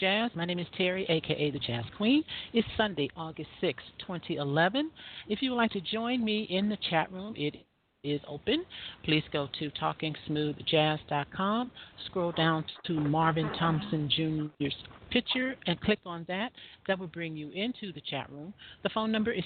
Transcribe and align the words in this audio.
Jazz. 0.00 0.30
My 0.34 0.44
name 0.44 0.58
is 0.58 0.66
Terry, 0.76 1.06
aka 1.08 1.50
the 1.50 1.58
Jazz 1.58 1.84
Queen. 1.96 2.22
It's 2.52 2.68
Sunday, 2.76 3.08
August 3.16 3.48
6, 3.60 3.82
2011. 4.00 4.90
If 5.28 5.42
you 5.42 5.50
would 5.50 5.56
like 5.56 5.72
to 5.72 5.80
join 5.80 6.24
me 6.24 6.46
in 6.50 6.68
the 6.68 6.78
chat 6.88 7.10
room, 7.12 7.34
it 7.36 7.56
is 8.04 8.20
open. 8.28 8.64
Please 9.04 9.24
go 9.32 9.48
to 9.58 9.70
talkingsmoothjazz.com, 9.70 11.70
scroll 12.06 12.32
down 12.32 12.64
to 12.86 12.92
Marvin 12.92 13.50
Thompson 13.58 14.08
Jr.'s 14.08 14.72
picture, 15.10 15.56
and 15.66 15.80
click 15.80 15.98
on 16.06 16.24
that. 16.28 16.52
That 16.86 16.98
will 16.98 17.08
bring 17.08 17.36
you 17.36 17.50
into 17.50 17.92
the 17.92 18.02
chat 18.08 18.30
room. 18.30 18.54
The 18.84 18.90
phone 18.90 19.10
number 19.10 19.32
is 19.32 19.42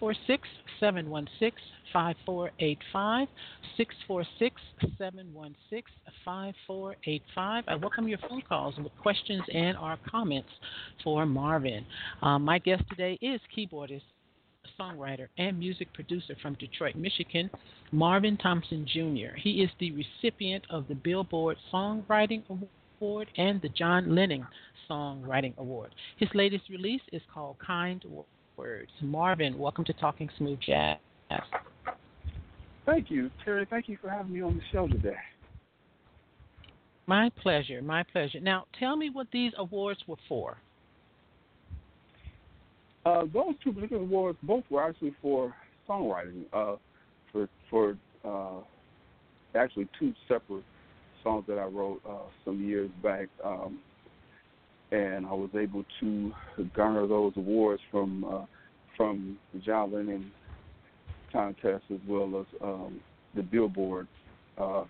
646 0.00 0.48
716 0.78 1.52
5485. 1.92 3.28
646 3.76 4.60
716 4.96 5.82
5485. 6.24 7.64
I 7.66 7.74
welcome 7.74 8.06
your 8.06 8.18
phone 8.28 8.42
calls 8.48 8.76
with 8.76 8.92
questions 9.02 9.42
and 9.52 9.76
our 9.76 9.98
comments 10.08 10.50
for 11.02 11.26
Marvin. 11.26 11.84
Um, 12.22 12.44
my 12.44 12.58
guest 12.58 12.84
today 12.90 13.18
is 13.20 13.40
keyboardist 13.56 14.02
songwriter 14.78 15.26
and 15.38 15.58
music 15.58 15.92
producer 15.92 16.36
from 16.40 16.54
Detroit, 16.54 16.94
Michigan, 16.94 17.50
Marvin 17.90 18.36
Thompson 18.36 18.86
Jr. 18.86 19.36
He 19.36 19.62
is 19.62 19.70
the 19.80 19.90
recipient 19.92 20.64
of 20.70 20.86
the 20.86 20.94
Billboard 20.94 21.56
Songwriting 21.72 22.44
Award 23.00 23.28
and 23.36 23.60
the 23.60 23.68
John 23.70 24.14
Lennon 24.14 24.46
Songwriting 24.88 25.56
Award. 25.58 25.94
His 26.18 26.28
latest 26.34 26.68
release 26.68 27.02
is 27.12 27.22
called 27.34 27.56
Kind 27.58 28.04
Words. 28.04 28.28
Marvin, 29.02 29.58
welcome 29.58 29.84
to 29.84 29.92
Talking 29.92 30.28
Smooth 30.38 30.58
Jazz. 30.60 30.98
Thank 32.86 33.10
you, 33.10 33.30
Terry. 33.44 33.66
Thank 33.68 33.88
you 33.88 33.98
for 34.00 34.08
having 34.08 34.32
me 34.32 34.40
on 34.40 34.56
the 34.56 34.62
show 34.72 34.88
today. 34.88 35.16
My 37.06 37.30
pleasure. 37.42 37.82
My 37.82 38.02
pleasure. 38.02 38.40
Now, 38.40 38.66
tell 38.78 38.96
me 38.96 39.10
what 39.10 39.26
these 39.32 39.52
awards 39.58 40.00
were 40.06 40.16
for. 40.28 40.58
Uh, 43.04 43.24
those 43.32 43.54
two 43.62 43.72
particular 43.72 44.02
awards, 44.02 44.38
both 44.42 44.64
were 44.70 44.82
actually 44.82 45.14
for 45.22 45.54
songwriting. 45.88 46.44
Uh, 46.52 46.76
for 47.32 47.48
for 47.70 47.96
uh, 48.24 48.60
actually 49.54 49.88
two 49.98 50.12
separate 50.26 50.64
songs 51.22 51.44
that 51.48 51.58
I 51.58 51.64
wrote 51.64 52.00
uh, 52.08 52.28
some 52.44 52.62
years 52.62 52.90
back, 53.02 53.28
um, 53.44 53.78
and 54.90 55.26
I 55.26 55.32
was 55.32 55.50
able 55.54 55.84
to 56.00 56.32
garner 56.74 57.06
those 57.06 57.32
awards 57.36 57.82
from 57.90 58.24
uh, 58.24 58.46
from 58.96 59.38
the 59.54 59.60
John 59.60 59.92
Lennon 59.92 60.32
contest 61.32 61.84
as 61.92 62.00
well 62.08 62.40
as 62.40 62.46
um, 62.62 63.00
the 63.34 63.42
Billboard. 63.42 64.08
Uh, 64.58 64.84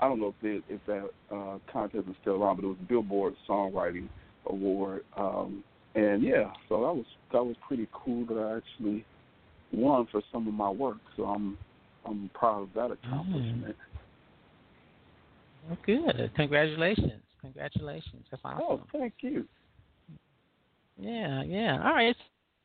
I 0.00 0.08
don't 0.08 0.20
know 0.20 0.34
if, 0.40 0.44
it, 0.44 0.64
if 0.68 0.80
that 0.86 1.08
uh, 1.34 1.58
contest 1.70 2.08
is 2.08 2.16
still 2.22 2.42
on, 2.42 2.56
but 2.56 2.64
it 2.64 2.68
was 2.68 2.76
the 2.80 2.86
Billboard 2.86 3.34
Songwriting 3.48 4.08
Award. 4.46 5.04
Um, 5.16 5.62
and 5.94 6.22
yeah, 6.22 6.50
so 6.68 6.76
that 6.76 6.94
was 6.94 7.04
that 7.32 7.44
was 7.44 7.56
pretty 7.66 7.86
cool 7.92 8.24
that 8.26 8.38
I 8.38 8.56
actually 8.56 9.04
won 9.72 10.06
for 10.10 10.22
some 10.32 10.48
of 10.48 10.54
my 10.54 10.70
work. 10.70 10.98
So 11.16 11.24
I'm 11.24 11.58
I'm 12.06 12.30
proud 12.34 12.62
of 12.62 12.68
that 12.74 12.90
accomplishment. 12.90 13.76
Well, 15.68 15.78
good. 15.84 16.30
Congratulations. 16.34 17.21
Congratulations. 17.42 18.24
That's 18.30 18.42
awesome. 18.44 18.62
Oh, 18.62 18.80
thank 18.92 19.14
you. 19.20 19.46
Yeah, 20.98 21.42
yeah. 21.42 21.82
All 21.84 21.94
right. 21.94 22.16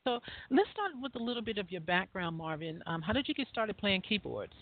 So 0.04 0.20
let's 0.50 0.68
start 0.70 0.92
with 1.02 1.14
a 1.16 1.22
little 1.22 1.42
bit 1.42 1.58
of 1.58 1.70
your 1.70 1.80
background, 1.80 2.36
Marvin. 2.36 2.82
Um, 2.86 3.02
how 3.02 3.12
did 3.12 3.28
you 3.28 3.34
get 3.34 3.48
started 3.48 3.76
playing 3.76 4.02
keyboards? 4.02 4.52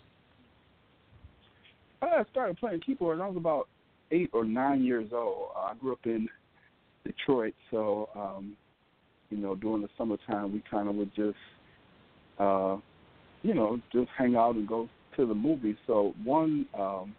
I 2.02 2.24
started 2.30 2.58
playing 2.58 2.80
keyboards. 2.80 3.20
I 3.22 3.26
was 3.26 3.36
about 3.36 3.68
eight 4.10 4.30
or 4.32 4.44
nine 4.44 4.84
years 4.84 5.10
old. 5.12 5.50
I 5.56 5.74
grew 5.80 5.92
up 5.92 6.00
in 6.04 6.28
Detroit, 7.04 7.54
so 7.70 8.08
um, 8.14 8.56
you 9.30 9.38
know, 9.38 9.54
during 9.54 9.82
the 9.82 9.88
summertime, 9.98 10.52
we 10.52 10.62
kind 10.70 10.88
of 10.88 10.94
would 10.96 11.14
just, 11.14 11.36
uh, 12.38 12.76
you 13.42 13.54
know, 13.54 13.80
just 13.92 14.08
hang 14.16 14.36
out 14.36 14.54
and 14.54 14.66
go 14.66 14.88
to 15.16 15.26
the 15.26 15.34
movies. 15.34 15.76
So 15.86 16.14
one 16.22 16.66
um, 16.78 17.14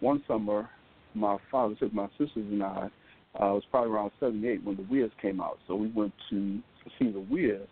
one 0.00 0.22
summer, 0.26 0.68
my 1.16 1.38
father 1.50 1.74
took 1.74 1.92
my 1.92 2.08
sisters 2.18 2.30
and 2.36 2.62
I. 2.62 2.90
Uh, 3.38 3.50
it 3.50 3.54
was 3.54 3.64
probably 3.70 3.90
around 3.90 4.12
'78 4.20 4.64
when 4.64 4.76
The 4.76 4.86
Wiz 4.90 5.10
came 5.20 5.40
out, 5.40 5.58
so 5.66 5.74
we 5.74 5.88
went 5.88 6.12
to 6.30 6.60
see 6.98 7.10
The 7.10 7.20
Wiz 7.20 7.66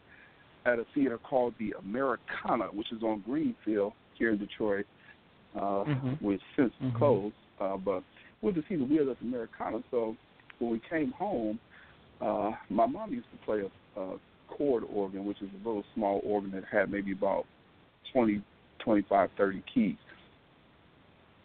at 0.67 0.79
a 0.79 0.87
theater 0.95 1.19
called 1.19 1.55
the 1.59 1.75
Americana, 1.79 2.67
which 2.73 2.91
is 2.93 3.03
on 3.03 3.23
Greenfield 3.25 3.93
here 4.19 4.31
in 4.31 4.39
Detroit, 4.39 4.87
uh, 5.57 5.85
mm-hmm. 5.85 6.25
which 6.25 6.41
since 6.57 6.73
mm-hmm. 6.83 6.97
closed. 6.97 7.35
Uh, 7.61 7.77
but 7.77 8.03
we 8.41 8.51
went 8.51 8.57
to 8.57 8.65
see 8.69 8.77
The 8.77 8.85
Wiz 8.85 9.09
at 9.11 9.19
the 9.21 9.27
Americana, 9.27 9.79
so 9.91 10.17
when 10.59 10.71
we 10.73 10.81
came 10.91 11.13
home, 11.13 11.59
uh, 12.21 12.53
my 12.71 12.87
mom 12.87 13.13
used 13.13 13.27
to 13.31 13.45
play 13.45 13.61
a, 13.61 14.01
a 14.01 14.17
chord 14.49 14.85
organ, 14.93 15.25
which 15.25 15.41
is 15.43 15.49
a 15.55 15.69
little 15.69 15.85
small 15.95 16.21
organ 16.25 16.51
that 16.53 16.65
had 16.71 16.91
maybe 16.91 17.13
about 17.13 17.45
20, 18.13 18.43
25, 18.85 19.31
30 19.37 19.63
keys. 19.73 19.97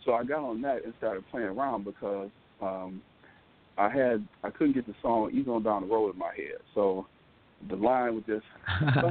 So 0.06 0.14
I 0.14 0.24
got 0.24 0.40
on 0.40 0.62
that 0.62 0.84
and 0.86 0.94
started 0.98 1.24
playing 1.30 1.48
around 1.48 1.86
because 1.86 2.30
um, 2.62 3.02
I 3.78 3.90
had 3.90 4.26
I 4.44 4.50
couldn't 4.50 4.74
get 4.74 4.88
the 4.88 4.96
song 5.02 5.32
even 5.34 5.54
on 5.54 5.64
down 5.64 5.88
the 5.88 5.94
road 5.94 6.14
in 6.14 6.20
my 6.20 6.34
head. 6.36 6.60
So 6.74 7.08
the 7.70 7.76
line 7.76 8.16
was 8.16 8.24
just 8.26 8.46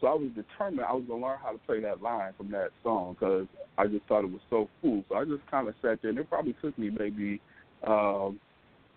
so 0.00 0.06
I 0.06 0.14
was 0.14 0.30
determined 0.34 0.86
I 0.86 0.92
was 0.92 1.04
gonna 1.08 1.22
learn 1.22 1.38
how 1.42 1.52
to 1.52 1.58
play 1.58 1.80
that 1.80 2.02
line 2.02 2.32
from 2.36 2.50
that 2.52 2.70
song 2.82 3.16
because 3.18 3.46
I 3.78 3.86
just 3.86 4.04
thought 4.06 4.24
it 4.24 4.30
was 4.30 4.40
so 4.50 4.68
cool. 4.82 5.04
So 5.08 5.16
I 5.16 5.24
just 5.24 5.46
kind 5.50 5.68
of 5.68 5.74
sat 5.82 6.00
there, 6.02 6.10
and 6.10 6.18
it 6.18 6.28
probably 6.28 6.54
took 6.60 6.76
me 6.78 6.90
maybe 6.90 7.40
um, 7.86 8.38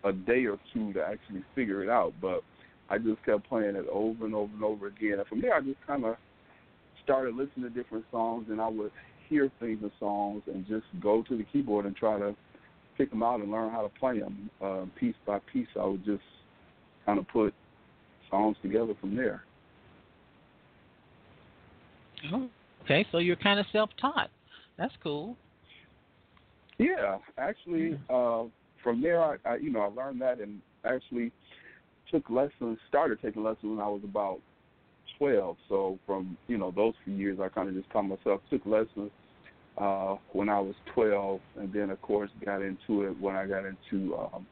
a 0.04 0.12
day 0.12 0.46
or 0.46 0.60
two 0.74 0.94
to 0.94 1.02
actually 1.02 1.44
figure 1.56 1.84
it 1.84 1.90
out. 1.90 2.14
But 2.22 2.42
I 2.90 2.98
just 2.98 3.24
kept 3.26 3.48
playing 3.48 3.76
it 3.76 3.86
over 3.92 4.26
and 4.26 4.36
over 4.36 4.54
and 4.54 4.64
over 4.64 4.88
again. 4.88 5.20
And 5.20 5.28
from 5.28 5.42
there, 5.42 5.56
I 5.56 5.62
just 5.62 5.80
kind 5.88 6.06
of 6.06 6.18
started 7.04 7.36
listening 7.36 7.64
to 7.64 7.70
different 7.70 8.06
songs, 8.12 8.48
and 8.50 8.62
I 8.62 8.68
would 8.68 8.92
hear 9.30 9.52
things 9.60 9.80
in 9.82 9.92
songs 10.00 10.44
and 10.48 10.66
just 10.68 10.86
go 11.02 11.24
to 11.24 11.38
the 11.38 11.44
keyboard 11.52 11.86
and 11.86 11.96
try 11.96 12.20
to 12.20 12.36
pick 12.98 13.10
them 13.10 13.24
out 13.24 13.40
and 13.40 13.52
learn 13.52 13.72
how 13.72 13.82
to 13.82 13.90
play 14.00 14.20
them 14.20 14.50
uh, 14.62 14.86
piece 15.00 15.16
by 15.26 15.40
piece. 15.52 15.68
I 15.80 15.86
would 15.86 16.06
just 16.06 16.24
kind 17.06 17.20
of 17.20 17.28
put 17.28 17.54
songs 18.30 18.58
together 18.62 18.94
from 19.00 19.16
there. 19.16 19.44
Oh, 22.32 22.50
okay, 22.84 23.06
so 23.12 23.18
you're 23.18 23.36
kind 23.36 23.60
of 23.60 23.66
self-taught. 23.72 24.30
That's 24.78 24.94
cool. 25.02 25.36
Yeah, 26.78 27.18
actually, 27.38 28.00
uh, 28.10 28.44
from 28.84 29.02
there, 29.02 29.22
I, 29.22 29.36
I 29.46 29.56
you 29.58 29.72
know 29.72 29.82
I 29.82 29.88
learned 29.88 30.22
that 30.22 30.40
and 30.40 30.62
actually 30.84 31.32
took 32.12 32.30
lessons. 32.30 32.78
Started 32.90 33.20
taking 33.22 33.44
lessons 33.44 33.64
when 33.64 33.80
I 33.80 33.88
was 33.88 34.02
about 34.04 34.40
twelve. 35.18 35.58
So 35.70 36.00
from 36.06 36.38
you 36.48 36.58
know 36.58 36.72
those 36.72 36.94
few 37.04 37.14
years, 37.14 37.40
I 37.42 37.50
kind 37.50 37.70
of 37.70 37.76
just 37.76 37.90
taught 37.92 38.04
myself. 38.04 38.42
Took 38.50 38.66
lessons 38.66 39.12
uh, 39.78 40.16
when 40.32 40.50
I 40.50 40.60
was 40.60 40.76
twelve, 40.94 41.42
and 41.58 41.72
then 41.74 41.90
of 41.90 42.02
course 42.02 42.30
got 42.44 42.62
into 42.62 43.04
it 43.04 43.20
when 43.20 43.36
I 43.36 43.46
got 43.46 43.64
into 43.66 44.16
um, 44.16 44.46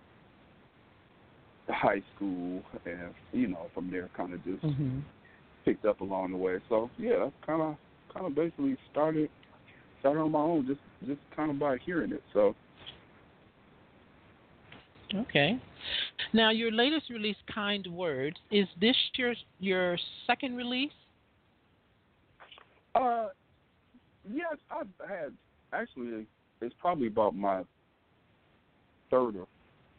high 1.68 2.02
school, 2.16 2.62
and 2.86 3.14
you 3.32 3.48
know 3.48 3.68
from 3.74 3.92
there 3.92 4.10
kind 4.16 4.34
of 4.34 4.44
just 4.44 4.64
mm-hmm. 4.64 5.00
picked 5.66 5.86
up 5.86 6.02
along 6.02 6.32
the 6.32 6.38
way. 6.38 6.58
So 6.70 6.90
yeah, 6.98 7.30
kind 7.46 7.62
of 7.62 7.76
kind 8.14 8.26
of 8.26 8.36
basically 8.36 8.78
started 8.92 9.30
started 10.00 10.20
on 10.20 10.32
my 10.32 10.40
own, 10.40 10.68
just 10.68 10.82
just 11.08 11.22
kind 11.36 11.52
of 11.52 11.60
by 11.60 11.78
hearing 11.86 12.12
it. 12.12 12.24
So. 12.34 12.56
Okay. 15.14 15.60
Now, 16.34 16.52
your 16.52 16.72
latest 16.72 17.10
release, 17.10 17.36
"Kind 17.54 17.88
Words," 17.88 18.38
is 18.52 18.68
this 18.80 18.96
your 19.16 19.34
your 19.60 19.98
second 20.28 20.56
release? 20.56 20.92
Uh, 22.96 23.30
yes, 24.32 24.56
I've 24.70 24.88
had 25.08 25.34
actually. 25.74 26.26
It's 26.62 26.76
probably 26.80 27.08
about 27.08 27.36
my 27.36 27.64
third 29.10 29.36
or 29.36 29.48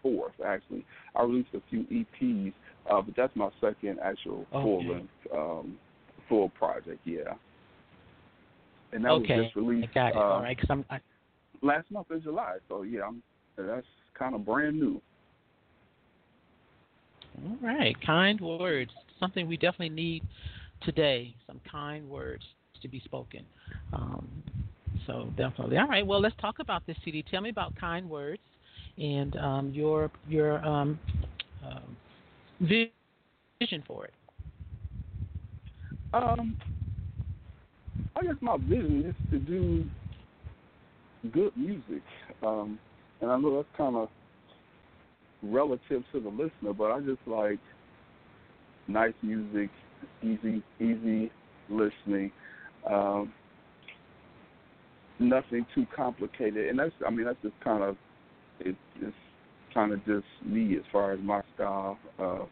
fourth. 0.02 0.34
Actually, 0.44 0.84
I 1.16 1.22
released 1.22 1.48
a 1.54 1.60
few 1.68 1.82
EPs, 1.84 2.52
uh, 2.88 3.02
but 3.02 3.16
that's 3.16 3.34
my 3.34 3.50
second 3.60 3.98
actual 4.00 4.46
full 4.52 4.88
length, 4.88 5.10
um, 5.34 5.76
full 6.28 6.50
project. 6.50 7.00
Yeah 7.04 7.34
and 8.92 9.04
that 9.04 9.10
okay. 9.10 9.36
was 9.36 9.44
just 9.46 9.56
released. 9.56 9.88
I 9.90 9.94
got 9.94 10.08
it. 10.08 10.16
Uh, 10.16 10.20
All 10.20 10.42
right, 10.42 10.58
cause 10.58 10.66
I'm, 10.70 10.84
I... 10.90 11.00
last 11.62 11.90
month 11.90 12.10
in 12.10 12.22
July. 12.22 12.58
So 12.68 12.82
yeah, 12.82 13.02
I'm, 13.06 13.22
that's 13.56 13.86
kind 14.22 14.34
of 14.36 14.44
brand 14.44 14.78
new. 14.78 15.00
All 17.44 17.56
right, 17.60 17.96
kind 18.06 18.40
words. 18.40 18.92
Something 19.18 19.48
we 19.48 19.56
definitely 19.56 19.88
need 19.88 20.22
today. 20.82 21.34
Some 21.46 21.60
kind 21.70 22.08
words 22.08 22.44
to 22.80 22.88
be 22.88 23.00
spoken. 23.00 23.44
Um, 23.92 24.28
so 25.06 25.28
definitely. 25.36 25.78
All 25.78 25.88
right. 25.88 26.06
Well, 26.06 26.20
let's 26.20 26.36
talk 26.40 26.56
about 26.60 26.86
this 26.86 26.96
CD. 27.04 27.24
Tell 27.28 27.40
me 27.40 27.50
about 27.50 27.74
kind 27.74 28.08
words 28.08 28.40
and 28.96 29.34
um, 29.36 29.70
your 29.74 30.10
your 30.28 30.64
um, 30.64 31.00
uh, 31.64 31.80
vision 32.60 33.82
for 33.86 34.04
it. 34.04 34.14
Um, 36.14 36.56
I 38.14 38.22
guess 38.22 38.34
my 38.40 38.56
vision 38.58 39.04
is 39.06 39.30
to 39.30 39.38
do 39.38 39.84
good 41.32 41.56
music, 41.56 42.02
um, 42.42 42.78
and 43.22 43.30
I 43.30 43.38
know 43.38 43.56
that's 43.56 43.76
kind 43.76 43.96
of 43.96 44.08
relative 45.42 46.02
to 46.12 46.20
the 46.20 46.28
listener, 46.28 46.72
but 46.76 46.90
I 46.90 47.00
just 47.00 47.20
like 47.26 47.58
nice 48.88 49.14
music, 49.22 49.70
easy, 50.22 50.62
easy 50.80 51.30
listening. 51.70 52.30
Um, 52.88 53.32
nothing 55.18 55.64
too 55.74 55.86
complicated, 55.94 56.68
and 56.68 56.78
that's 56.78 56.92
I 57.06 57.10
mean 57.10 57.24
that's 57.24 57.40
just 57.42 57.54
kind 57.62 57.82
of 57.82 57.96
it, 58.60 58.76
it's 59.00 59.14
kind 59.72 59.92
of 59.92 60.04
just 60.04 60.26
me 60.44 60.76
as 60.76 60.82
far 60.90 61.12
as 61.12 61.20
my 61.22 61.42
style 61.54 61.98
uh, 62.18 62.44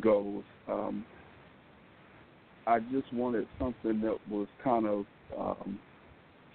goes. 0.00 0.42
Um, 0.68 1.04
I 2.66 2.80
just 2.80 3.12
wanted 3.12 3.46
something 3.58 4.00
that 4.00 4.16
was 4.28 4.48
kind 4.62 4.86
of 4.86 5.04
um, 5.38 5.78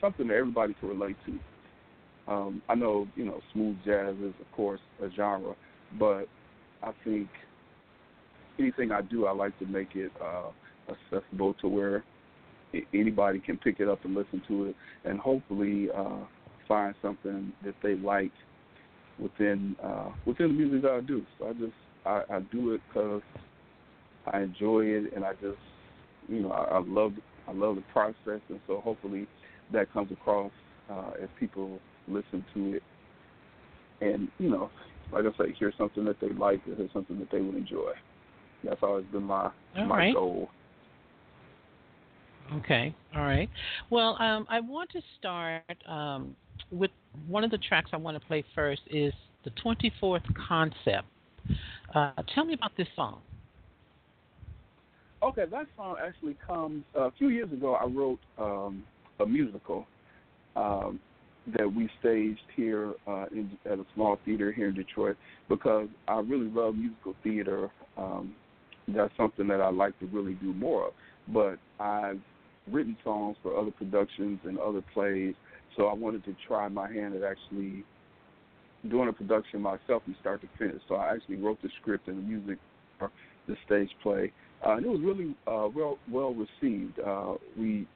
something 0.01 0.27
that 0.27 0.35
everybody 0.35 0.75
could 0.79 0.89
relate 0.89 1.15
to. 1.25 1.39
Um, 2.29 2.61
I 2.69 2.75
know 2.75 3.07
you 3.15 3.25
know 3.25 3.41
smooth 3.51 3.77
jazz 3.83 4.15
is 4.17 4.33
of 4.39 4.51
course 4.55 4.79
a 5.03 5.09
genre, 5.15 5.55
but 5.97 6.27
I 6.83 6.91
think 7.03 7.27
anything 8.59 8.91
I 8.91 9.01
do, 9.01 9.25
I 9.25 9.31
like 9.31 9.57
to 9.59 9.65
make 9.65 9.95
it 9.95 10.11
uh, 10.23 10.49
accessible 10.89 11.55
to 11.55 11.67
where 11.67 12.03
anybody 12.93 13.39
can 13.39 13.57
pick 13.57 13.79
it 13.79 13.89
up 13.89 14.05
and 14.05 14.13
listen 14.13 14.41
to 14.47 14.65
it, 14.65 14.75
and 15.05 15.19
hopefully 15.19 15.87
uh, 15.95 16.19
find 16.67 16.93
something 17.01 17.51
that 17.65 17.73
they 17.81 17.95
like 17.95 18.31
within 19.19 19.75
uh, 19.83 20.09
within 20.25 20.49
the 20.49 20.53
music 20.53 20.83
that 20.83 20.91
I 20.91 21.01
do. 21.01 21.25
So 21.39 21.47
I 21.47 21.53
just 21.53 21.73
I, 22.05 22.21
I 22.35 22.39
do 22.51 22.73
it 22.73 22.81
because 22.87 23.21
I 24.31 24.41
enjoy 24.41 24.81
it, 24.85 25.13
and 25.15 25.25
I 25.25 25.33
just 25.33 25.57
you 26.27 26.41
know 26.41 26.51
I, 26.51 26.75
I 26.75 26.83
love 26.85 27.13
I 27.47 27.53
love 27.53 27.77
the 27.77 27.83
process, 27.91 28.41
and 28.49 28.59
so 28.67 28.81
hopefully 28.81 29.27
that 29.73 29.91
comes 29.91 30.11
across 30.11 30.51
uh, 30.91 31.11
as 31.23 31.29
people 31.39 31.79
listen 32.09 32.45
to 32.53 32.75
it, 32.75 32.83
and 34.01 34.27
you 34.39 34.49
know, 34.49 34.69
like 35.11 35.25
I 35.25 35.37
say, 35.37 35.53
hear 35.57 35.73
something 35.77 36.05
that 36.05 36.19
they 36.19 36.29
like, 36.29 36.61
or 36.67 36.75
hear 36.75 36.89
something 36.93 37.19
that 37.19 37.29
they 37.31 37.41
would 37.41 37.55
enjoy. 37.55 37.91
That's 38.63 38.81
always 38.83 39.05
been 39.11 39.23
my 39.23 39.51
All 39.77 39.85
my 39.85 39.97
right. 39.97 40.13
goal. 40.13 40.49
Okay. 42.53 42.95
All 43.15 43.23
right. 43.23 43.49
Well, 43.89 44.17
um, 44.19 44.45
I 44.49 44.59
want 44.59 44.89
to 44.91 45.01
start 45.19 45.63
um, 45.87 46.35
with 46.71 46.91
one 47.27 47.43
of 47.43 47.51
the 47.51 47.59
tracks 47.59 47.91
I 47.93 47.97
want 47.97 48.19
to 48.19 48.27
play 48.27 48.43
first 48.55 48.81
is 48.89 49.13
the 49.43 49.51
24th 49.51 50.23
Concept. 50.47 51.07
Uh, 51.93 52.11
tell 52.33 52.45
me 52.45 52.53
about 52.53 52.71
this 52.75 52.87
song. 52.95 53.21
Okay, 55.21 55.45
that 55.51 55.65
song 55.75 55.97
actually 56.01 56.37
comes 56.45 56.83
uh, 56.97 57.07
a 57.07 57.11
few 57.11 57.29
years 57.29 57.51
ago. 57.51 57.75
I 57.75 57.85
wrote 57.85 58.19
um, 58.37 58.83
a 59.19 59.25
musical 59.25 59.85
um, 60.55 60.99
that 61.57 61.73
we 61.73 61.89
staged 61.99 62.41
here 62.55 62.93
uh, 63.07 63.25
in, 63.31 63.51
at 63.65 63.79
a 63.79 63.85
small 63.95 64.19
theater 64.25 64.51
here 64.51 64.69
in 64.69 64.75
Detroit 64.75 65.17
because 65.47 65.87
I 66.07 66.19
really 66.19 66.49
love 66.49 66.75
musical 66.75 67.15
theater. 67.23 67.69
Um, 67.97 68.35
that's 68.87 69.15
something 69.17 69.47
that 69.47 69.61
I 69.61 69.69
like 69.69 69.97
to 69.99 70.05
really 70.07 70.33
do 70.35 70.53
more 70.53 70.87
of. 70.87 70.93
But 71.27 71.57
I've 71.79 72.19
written 72.71 72.97
songs 73.03 73.37
for 73.41 73.57
other 73.57 73.71
productions 73.71 74.39
and 74.43 74.57
other 74.59 74.83
plays, 74.93 75.33
so 75.75 75.87
I 75.87 75.93
wanted 75.93 76.23
to 76.25 76.35
try 76.47 76.67
my 76.67 76.91
hand 76.91 77.15
at 77.15 77.23
actually 77.23 77.83
doing 78.89 79.09
a 79.09 79.13
production 79.13 79.61
myself 79.61 80.03
from 80.03 80.15
start 80.21 80.41
to 80.41 80.47
finish. 80.57 80.81
So 80.87 80.95
I 80.95 81.13
actually 81.13 81.37
wrote 81.37 81.61
the 81.61 81.69
script 81.81 82.07
and 82.07 82.17
the 82.17 82.21
music 82.21 82.57
for 82.97 83.11
the 83.47 83.55
stage 83.65 83.89
play, 84.01 84.31
uh, 84.65 84.73
and 84.73 84.85
it 84.85 84.89
was 84.89 85.01
really 85.01 85.35
uh, 85.47 85.67
well 85.75 85.97
well 86.11 86.33
received. 86.33 86.99
Uh, 86.99 87.35
we 87.57 87.87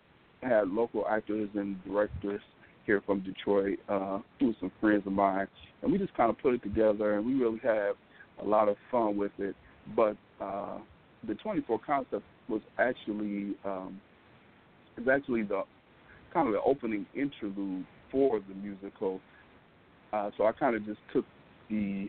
had 0.42 0.68
local 0.70 1.06
actors 1.08 1.50
and 1.56 1.84
directors 1.86 2.42
here 2.86 3.02
from 3.06 3.22
Detroit, 3.22 3.80
uh, 3.90 4.20
were 4.42 4.54
some 4.60 4.72
friends 4.82 5.04
of 5.06 5.14
mine, 5.14 5.48
and 5.82 5.92
we 5.92 5.98
just 5.98 6.14
kind 6.16 6.30
of 6.30 6.38
put 6.40 6.54
it 6.54 6.64
together, 6.64 7.18
and 7.18 7.26
we 7.26 7.34
really 7.34 7.60
had 7.60 7.92
a 8.42 8.46
lot 8.46 8.68
of 8.68 8.76
fun 8.92 9.18
with 9.18 9.32
it. 9.38 9.56
But 9.96 10.18
uh, 10.42 10.78
the 11.28 11.36
24 11.36 11.80
concept 11.86 12.24
was 12.50 12.62
actually 12.78 13.56
um, 13.66 14.00
is 14.98 15.08
actually 15.08 15.44
the 15.44 15.64
kind 16.34 16.48
of 16.48 16.54
the 16.54 16.62
opening 16.62 17.06
interlude 17.16 17.86
for 18.12 18.40
the 18.40 18.56
musical. 18.56 19.20
Uh, 20.12 20.30
so 20.38 20.46
I 20.46 20.52
kind 20.52 20.76
of 20.76 20.86
just 20.86 21.00
took 21.12 21.26
the 21.70 22.08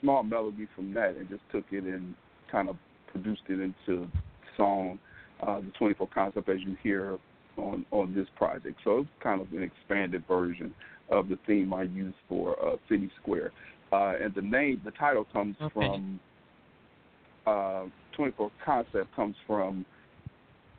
small 0.00 0.22
melody 0.22 0.68
from 0.74 0.94
that 0.94 1.16
and 1.16 1.28
just 1.28 1.42
took 1.52 1.64
it 1.72 1.84
and 1.84 2.14
kind 2.50 2.68
of 2.68 2.76
produced 3.12 3.42
it 3.48 3.60
into 3.60 4.08
song, 4.56 4.98
uh, 5.46 5.60
the 5.60 5.70
24 5.78 6.08
concept 6.12 6.48
as 6.48 6.58
you 6.60 6.76
hear 6.82 7.18
on 7.56 7.84
on 7.90 8.14
this 8.14 8.26
project. 8.36 8.78
So 8.84 8.98
it's 8.98 9.08
kind 9.22 9.40
of 9.40 9.52
an 9.52 9.62
expanded 9.62 10.24
version 10.26 10.74
of 11.10 11.28
the 11.28 11.38
theme 11.46 11.74
I 11.74 11.82
used 11.82 12.16
for 12.28 12.56
uh, 12.64 12.76
City 12.88 13.10
Square. 13.20 13.52
Uh, 13.92 14.14
and 14.22 14.32
the 14.34 14.42
name, 14.42 14.80
the 14.84 14.92
title 14.92 15.26
comes 15.32 15.56
Okay. 15.60 15.72
from 15.74 16.20
uh, 17.46 17.84
24 18.16 18.50
concept 18.64 19.14
comes 19.16 19.34
from 19.46 19.84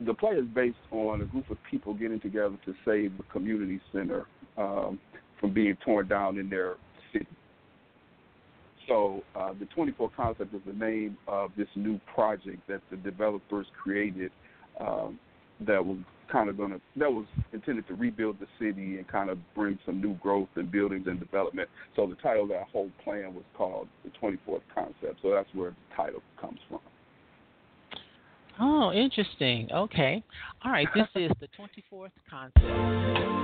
the 0.00 0.14
play 0.14 0.32
is 0.32 0.46
based 0.54 0.76
on 0.90 1.22
a 1.22 1.24
group 1.26 1.50
of 1.50 1.58
people 1.70 1.94
getting 1.94 2.20
together 2.20 2.56
to 2.64 2.74
save 2.84 3.16
the 3.16 3.22
community 3.24 3.80
center 3.92 4.26
um, 4.56 4.98
from 5.40 5.52
being 5.52 5.76
torn 5.84 6.08
down 6.08 6.38
in 6.38 6.48
their 6.48 6.76
city. 7.12 7.26
So 8.88 9.22
uh, 9.36 9.52
the 9.58 9.66
24 9.66 10.10
concept 10.16 10.54
is 10.54 10.60
the 10.66 10.72
name 10.72 11.16
of 11.28 11.52
this 11.56 11.68
new 11.76 12.00
project 12.14 12.66
that 12.68 12.80
the 12.90 12.96
developers 12.96 13.66
created 13.80 14.32
um, 14.80 15.18
that 15.60 15.84
was 15.84 15.98
kind 16.30 16.48
of 16.48 16.56
to 16.56 16.80
that 16.96 17.12
was 17.12 17.26
intended 17.52 17.86
to 17.88 17.94
rebuild 17.94 18.38
the 18.40 18.46
city 18.58 18.96
and 18.98 19.08
kind 19.08 19.30
of 19.30 19.38
bring 19.54 19.78
some 19.84 20.00
new 20.00 20.14
growth 20.14 20.48
and 20.56 20.70
buildings 20.70 21.06
and 21.06 21.18
development. 21.18 21.68
So 21.96 22.06
the 22.06 22.16
title 22.16 22.44
of 22.44 22.48
that 22.50 22.68
whole 22.72 22.90
plan 23.04 23.34
was 23.34 23.44
called 23.56 23.88
the 24.04 24.10
24th 24.20 24.62
concept. 24.74 25.20
So 25.22 25.30
that's 25.30 25.48
where 25.54 25.70
the 25.70 25.96
title 25.96 26.22
comes 26.40 26.58
from. 26.68 26.80
Oh, 28.60 28.92
interesting. 28.92 29.68
Okay. 29.72 30.22
All 30.64 30.72
right. 30.72 30.88
This 30.94 31.08
is 31.14 31.30
the 31.40 31.48
24th 31.58 32.10
Concept. 32.30 33.41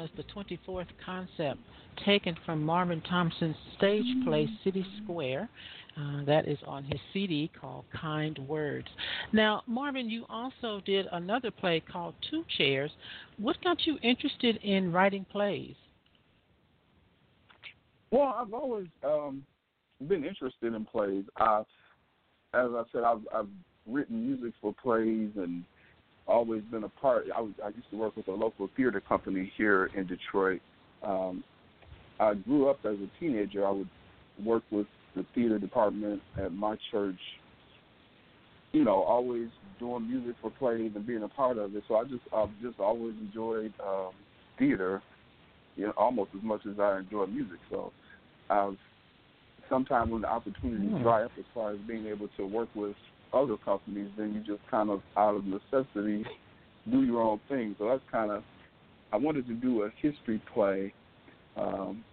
Was 0.00 0.08
the 0.16 0.24
24th 0.34 0.86
concept 1.04 1.60
taken 2.06 2.34
from 2.46 2.62
Marvin 2.62 3.02
Thompson's 3.02 3.56
stage 3.76 4.06
play 4.24 4.48
City 4.64 4.84
Square. 5.02 5.48
Uh, 5.98 6.24
that 6.24 6.48
is 6.48 6.56
on 6.66 6.84
his 6.84 7.00
CD 7.12 7.50
called 7.60 7.84
Kind 8.00 8.38
Words. 8.48 8.86
Now, 9.32 9.62
Marvin, 9.66 10.08
you 10.08 10.24
also 10.30 10.80
did 10.86 11.06
another 11.12 11.50
play 11.50 11.80
called 11.80 12.14
Two 12.30 12.44
Chairs. 12.56 12.90
What 13.38 13.62
got 13.62 13.86
you 13.86 13.98
interested 14.02 14.56
in 14.62 14.92
writing 14.92 15.26
plays? 15.30 15.74
Well, 18.10 18.34
I've 18.38 18.54
always 18.54 18.86
um, 19.04 19.44
been 20.08 20.24
interested 20.24 20.72
in 20.72 20.84
plays. 20.86 21.24
I, 21.36 21.60
as 22.54 22.70
I 22.72 22.82
said, 22.92 23.02
I've, 23.02 23.26
I've 23.34 23.48
written 23.86 24.26
music 24.26 24.54
for 24.62 24.72
plays 24.80 25.30
and 25.36 25.64
always 26.30 26.62
been 26.70 26.84
a 26.84 26.88
part. 26.88 27.26
I 27.34 27.40
was 27.40 27.52
I 27.62 27.68
used 27.68 27.90
to 27.90 27.96
work 27.96 28.16
with 28.16 28.28
a 28.28 28.32
local 28.32 28.68
theater 28.76 29.00
company 29.00 29.52
here 29.56 29.90
in 29.96 30.06
Detroit. 30.06 30.60
Um, 31.02 31.44
I 32.18 32.34
grew 32.34 32.68
up 32.68 32.78
as 32.84 32.96
a 32.96 33.08
teenager. 33.18 33.66
I 33.66 33.70
would 33.70 33.88
work 34.44 34.62
with 34.70 34.86
the 35.16 35.24
theater 35.34 35.58
department 35.58 36.22
at 36.42 36.52
my 36.52 36.76
church. 36.90 37.18
You 38.72 38.84
know, 38.84 39.02
always 39.02 39.48
doing 39.80 40.08
music 40.08 40.36
for 40.40 40.50
plays 40.50 40.92
and 40.94 41.06
being 41.06 41.24
a 41.24 41.28
part 41.28 41.58
of 41.58 41.74
it. 41.74 41.82
So 41.88 41.96
I 41.96 42.04
just 42.04 42.22
I've 42.34 42.50
just 42.62 42.78
always 42.78 43.14
enjoyed 43.20 43.72
um, 43.84 44.12
theater, 44.58 45.02
you 45.76 45.86
know, 45.86 45.92
almost 45.96 46.30
as 46.36 46.42
much 46.42 46.60
as 46.70 46.78
I 46.78 46.98
enjoy 46.98 47.26
music. 47.26 47.58
So 47.70 47.92
I've 48.48 48.76
sometimes 49.68 50.12
when 50.12 50.22
the 50.22 50.28
opportunity 50.28 50.86
mm. 50.86 51.02
dry 51.02 51.24
up 51.24 51.32
as 51.38 51.44
far 51.54 51.72
as 51.72 51.78
being 51.88 52.06
able 52.06 52.28
to 52.36 52.46
work 52.46 52.68
with 52.74 52.96
other 53.32 53.56
companies, 53.64 54.10
then 54.16 54.34
you 54.34 54.40
just 54.40 54.68
kind 54.70 54.90
of 54.90 55.02
out 55.16 55.36
of 55.36 55.44
necessity 55.44 56.24
do 56.90 57.02
your 57.02 57.22
own 57.22 57.40
thing. 57.48 57.76
So 57.78 57.86
that's 57.88 58.02
kind 58.10 58.30
of 58.30 58.42
I 59.12 59.16
wanted 59.16 59.46
to 59.48 59.54
do 59.54 59.82
a 59.82 59.90
history 60.00 60.40
play, 60.54 60.92
um, 61.56 62.04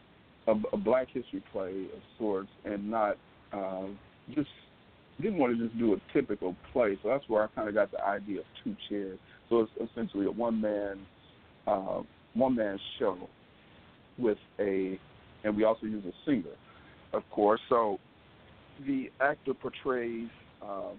a, 0.47 0.53
a 0.74 0.77
black 0.77 1.07
history 1.13 1.43
play 1.51 1.86
of 1.93 2.01
sorts, 2.17 2.50
and 2.65 2.89
not 2.89 3.17
uh, 3.53 3.86
just 4.33 4.50
didn't 5.21 5.38
want 5.38 5.57
to 5.57 5.67
just 5.67 5.77
do 5.77 5.93
a 5.93 5.97
typical 6.13 6.55
play. 6.74 6.97
So 7.01 7.09
that's 7.09 7.27
where 7.27 7.43
I 7.43 7.47
kind 7.55 7.67
of 7.67 7.75
got 7.75 7.91
the 7.91 8.03
idea 8.03 8.39
of 8.39 8.45
two 8.63 8.75
chairs. 8.89 9.19
So 9.50 9.62
it's 9.62 9.91
essentially 9.91 10.25
a 10.25 10.31
one 10.31 10.59
man 10.59 11.00
uh, 11.67 12.01
one 12.33 12.55
man 12.55 12.79
show 13.00 13.17
with 14.17 14.38
a, 14.59 15.00
and 15.43 15.55
we 15.55 15.63
also 15.63 15.86
use 15.86 16.03
a 16.05 16.13
singer, 16.25 16.55
of 17.13 17.24
course. 17.29 17.59
So 17.69 18.00
the 18.86 19.12
actor 19.21 19.53
portrays 19.53 20.29
um, 20.62 20.97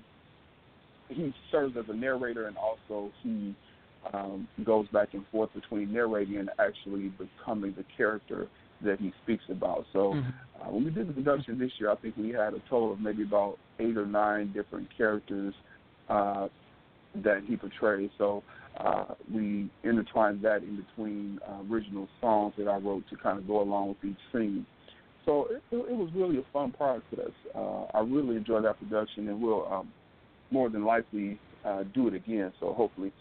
he 1.09 1.33
serves 1.51 1.77
as 1.77 1.85
a 1.89 1.95
narrator 1.95 2.47
and 2.47 2.57
also 2.57 3.11
he 3.23 3.55
um, 4.13 4.49
goes 4.65 4.87
back 4.89 5.09
and 5.13 5.25
forth 5.31 5.51
between 5.55 5.93
narrating 5.93 6.37
and 6.37 6.51
actually 6.59 7.13
becoming 7.19 7.75
the 7.77 7.85
character 7.97 8.47
that 8.85 9.01
he 9.01 9.13
speaks 9.25 9.45
about. 9.51 9.85
So 9.93 10.15
mm-hmm. 10.15 10.29
uh, 10.63 10.71
when 10.71 10.85
we 10.85 10.91
did 10.91 11.09
the 11.09 11.13
production 11.13 11.59
this 11.59 11.73
year, 11.79 11.91
I 11.91 11.97
think 11.97 12.17
we 12.17 12.31
had 12.31 12.55
a 12.55 12.61
total 12.71 12.93
of 12.93 13.01
maybe 13.01 13.23
about 13.23 13.59
eight 13.79 13.97
or 13.97 14.07
nine 14.07 14.53
different 14.53 14.89
characters 14.97 15.55
uh, 16.09 16.49
that 17.17 17.43
he 17.47 17.57
portrays. 17.57 18.11
So 18.19 18.43
uh, 18.79 19.15
we 19.33 19.69
intertwined 19.83 20.43
that 20.43 20.63
in 20.63 20.77
between 20.77 21.41
uh, 21.47 21.73
original 21.73 22.09
songs 22.21 22.55
that 22.59 22.69
I 22.69 22.77
wrote 22.77 23.05
to 23.11 23.17
kind 23.17 23.39
of 23.39 23.47
go 23.47 23.61
along 23.61 23.89
with 23.89 24.13
each 24.13 24.19
scene. 24.33 24.65
So 25.25 25.49
it, 25.51 25.63
it 25.71 25.97
was 25.97 26.11
really 26.15 26.39
a 26.39 26.45
fun 26.53 26.73
process. 26.73 27.33
Uh, 27.55 27.85
I 27.95 28.01
really 28.01 28.37
enjoyed 28.37 28.65
that 28.65 28.79
production, 28.79 29.29
and 29.29 29.43
we'll 29.43 29.67
um, 29.71 29.93
more 30.51 30.69
than 30.69 30.85
likely 30.85 31.39
uh, 31.65 31.85
do 31.95 32.09
it 32.09 32.15
again. 32.15 32.53
So 32.61 32.73
hopefully, 32.73 33.13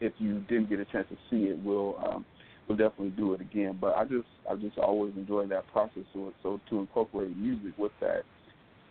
if 0.00 0.12
you 0.18 0.40
didn't 0.48 0.68
get 0.68 0.80
a 0.80 0.84
chance 0.86 1.06
to 1.10 1.16
see 1.30 1.44
it, 1.44 1.58
we'll 1.62 1.96
um, 2.04 2.24
we'll 2.66 2.78
definitely 2.78 3.10
do 3.10 3.34
it 3.34 3.40
again. 3.40 3.78
But 3.80 3.96
I 3.96 4.04
just 4.04 4.28
I 4.50 4.54
just 4.56 4.78
always 4.78 5.14
enjoy 5.16 5.46
that 5.46 5.66
process. 5.72 6.04
So 6.12 6.32
so 6.42 6.60
to 6.70 6.78
incorporate 6.80 7.36
music 7.36 7.72
with 7.78 7.92
that 8.00 8.22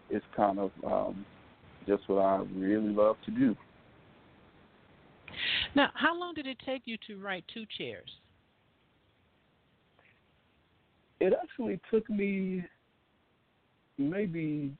is 0.09 0.21
kind 0.35 0.59
of 0.59 0.71
um, 0.85 1.25
just 1.87 2.07
what 2.07 2.19
I 2.21 2.43
really 2.55 2.89
love 2.89 3.17
to 3.25 3.31
do. 3.31 3.55
Now, 5.75 5.89
how 5.93 6.17
long 6.17 6.33
did 6.33 6.47
it 6.47 6.57
take 6.65 6.83
you 6.85 6.97
to 7.07 7.17
write 7.17 7.43
two 7.53 7.65
chairs? 7.77 8.09
It 11.19 11.33
actually 11.41 11.79
took 11.91 12.09
me 12.09 12.63
maybe 13.97 14.71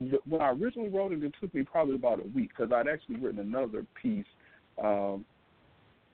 when 0.00 0.40
I 0.40 0.50
originally 0.50 0.90
wrote 0.90 1.12
it, 1.12 1.22
it 1.24 1.34
took 1.40 1.52
me 1.54 1.62
probably 1.62 1.96
about 1.96 2.20
a 2.20 2.28
week 2.28 2.50
because 2.56 2.72
I'd 2.72 2.88
actually 2.88 3.16
written 3.16 3.40
another 3.40 3.84
piece, 4.00 4.26
um, 4.82 5.24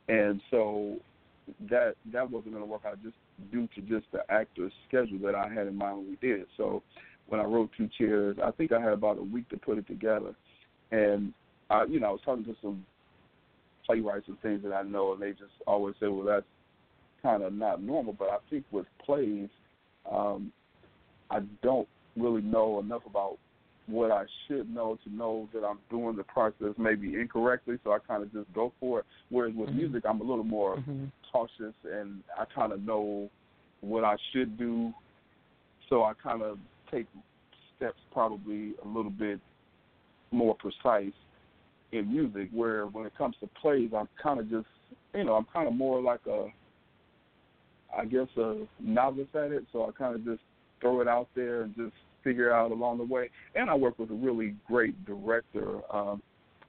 and 0.08 0.40
so 0.50 0.96
that 1.68 1.94
that 2.12 2.30
wasn't 2.30 2.54
going 2.54 2.64
to 2.64 2.70
work 2.70 2.82
out 2.86 3.02
just 3.02 3.16
due 3.52 3.68
to 3.74 3.80
just 3.82 4.10
the 4.12 4.20
actor's 4.30 4.72
schedule 4.88 5.18
that 5.18 5.34
I 5.34 5.48
had 5.52 5.66
in 5.66 5.76
mind 5.76 5.98
when 5.98 6.08
we 6.08 6.16
did. 6.26 6.46
So 6.56 6.82
when 7.28 7.40
I 7.40 7.44
wrote 7.44 7.70
Two 7.76 7.88
Chairs, 7.98 8.36
I 8.42 8.50
think 8.52 8.72
I 8.72 8.80
had 8.80 8.92
about 8.92 9.18
a 9.18 9.22
week 9.22 9.48
to 9.50 9.58
put 9.58 9.76
it 9.76 9.86
together, 9.86 10.34
and 10.90 11.34
I, 11.68 11.84
you 11.84 12.00
know, 12.00 12.08
I 12.08 12.12
was 12.12 12.20
talking 12.24 12.44
to 12.44 12.56
some 12.62 12.86
playwrights 13.84 14.28
and 14.28 14.40
things 14.40 14.62
that 14.62 14.72
I 14.72 14.82
know, 14.82 15.12
and 15.12 15.20
they 15.20 15.32
just 15.32 15.52
always 15.66 15.94
say, 16.00 16.06
"Well, 16.06 16.24
that's 16.24 16.46
kind 17.22 17.42
of 17.42 17.52
not 17.52 17.82
normal." 17.82 18.14
But 18.14 18.30
I 18.30 18.38
think 18.48 18.64
with 18.70 18.86
plays, 19.04 19.50
um, 20.10 20.50
I 21.30 21.40
don't 21.62 21.88
really 22.16 22.42
know 22.42 22.80
enough 22.80 23.02
about 23.06 23.38
what 23.86 24.10
I 24.10 24.24
should 24.46 24.72
know 24.72 24.98
to 25.04 25.14
know 25.14 25.48
that 25.52 25.64
I'm 25.64 25.78
doing 25.90 26.16
the 26.16 26.24
process 26.24 26.74
maybe 26.78 27.14
incorrectly, 27.20 27.76
so 27.84 27.92
I 27.92 27.98
kind 27.98 28.22
of 28.22 28.32
just 28.32 28.52
go 28.54 28.72
for 28.80 29.00
it. 29.00 29.06
Whereas 29.28 29.54
with 29.54 29.68
mm-hmm. 29.68 29.78
music, 29.78 30.04
I'm 30.08 30.20
a 30.20 30.24
little 30.24 30.44
more 30.44 30.76
mm-hmm. 30.76 31.04
cautious, 31.30 31.74
and 31.84 32.22
I 32.38 32.44
kind 32.54 32.72
of 32.72 32.82
know 32.82 33.28
what 33.82 34.04
I 34.04 34.16
should 34.32 34.56
do, 34.58 34.92
so 35.90 36.02
I 36.04 36.14
kind 36.22 36.42
of 36.42 36.58
take 36.90 37.06
steps 37.76 37.98
probably 38.12 38.72
a 38.82 38.88
little 38.88 39.10
bit 39.10 39.38
more 40.30 40.54
precise 40.54 41.12
in 41.92 42.10
music. 42.10 42.48
Where 42.52 42.86
when 42.86 43.04
it 43.04 43.12
comes 43.18 43.36
to 43.40 43.48
plays, 43.60 43.90
I'm 43.94 44.08
kind 44.22 44.40
of 44.40 44.48
just, 44.48 44.66
you 45.14 45.24
know, 45.24 45.34
I'm 45.34 45.46
kind 45.52 45.68
of 45.68 45.74
more 45.74 46.00
like 46.00 46.20
a, 46.26 46.46
I 47.96 48.06
guess 48.06 48.28
a 48.38 48.66
novice 48.80 49.28
at 49.34 49.52
it, 49.52 49.64
so 49.72 49.84
I 49.84 49.90
kind 49.92 50.14
of 50.14 50.24
just 50.24 50.40
throw 50.80 51.02
it 51.02 51.08
out 51.08 51.28
there 51.36 51.62
and 51.62 51.76
just 51.76 51.92
figure 52.24 52.52
out 52.52 52.72
along 52.72 52.98
the 52.98 53.04
way. 53.04 53.30
And 53.54 53.70
I 53.70 53.74
work 53.74 53.98
with 53.98 54.10
a 54.10 54.14
really 54.14 54.56
great 54.66 55.04
director 55.04 55.80
um, 55.94 56.22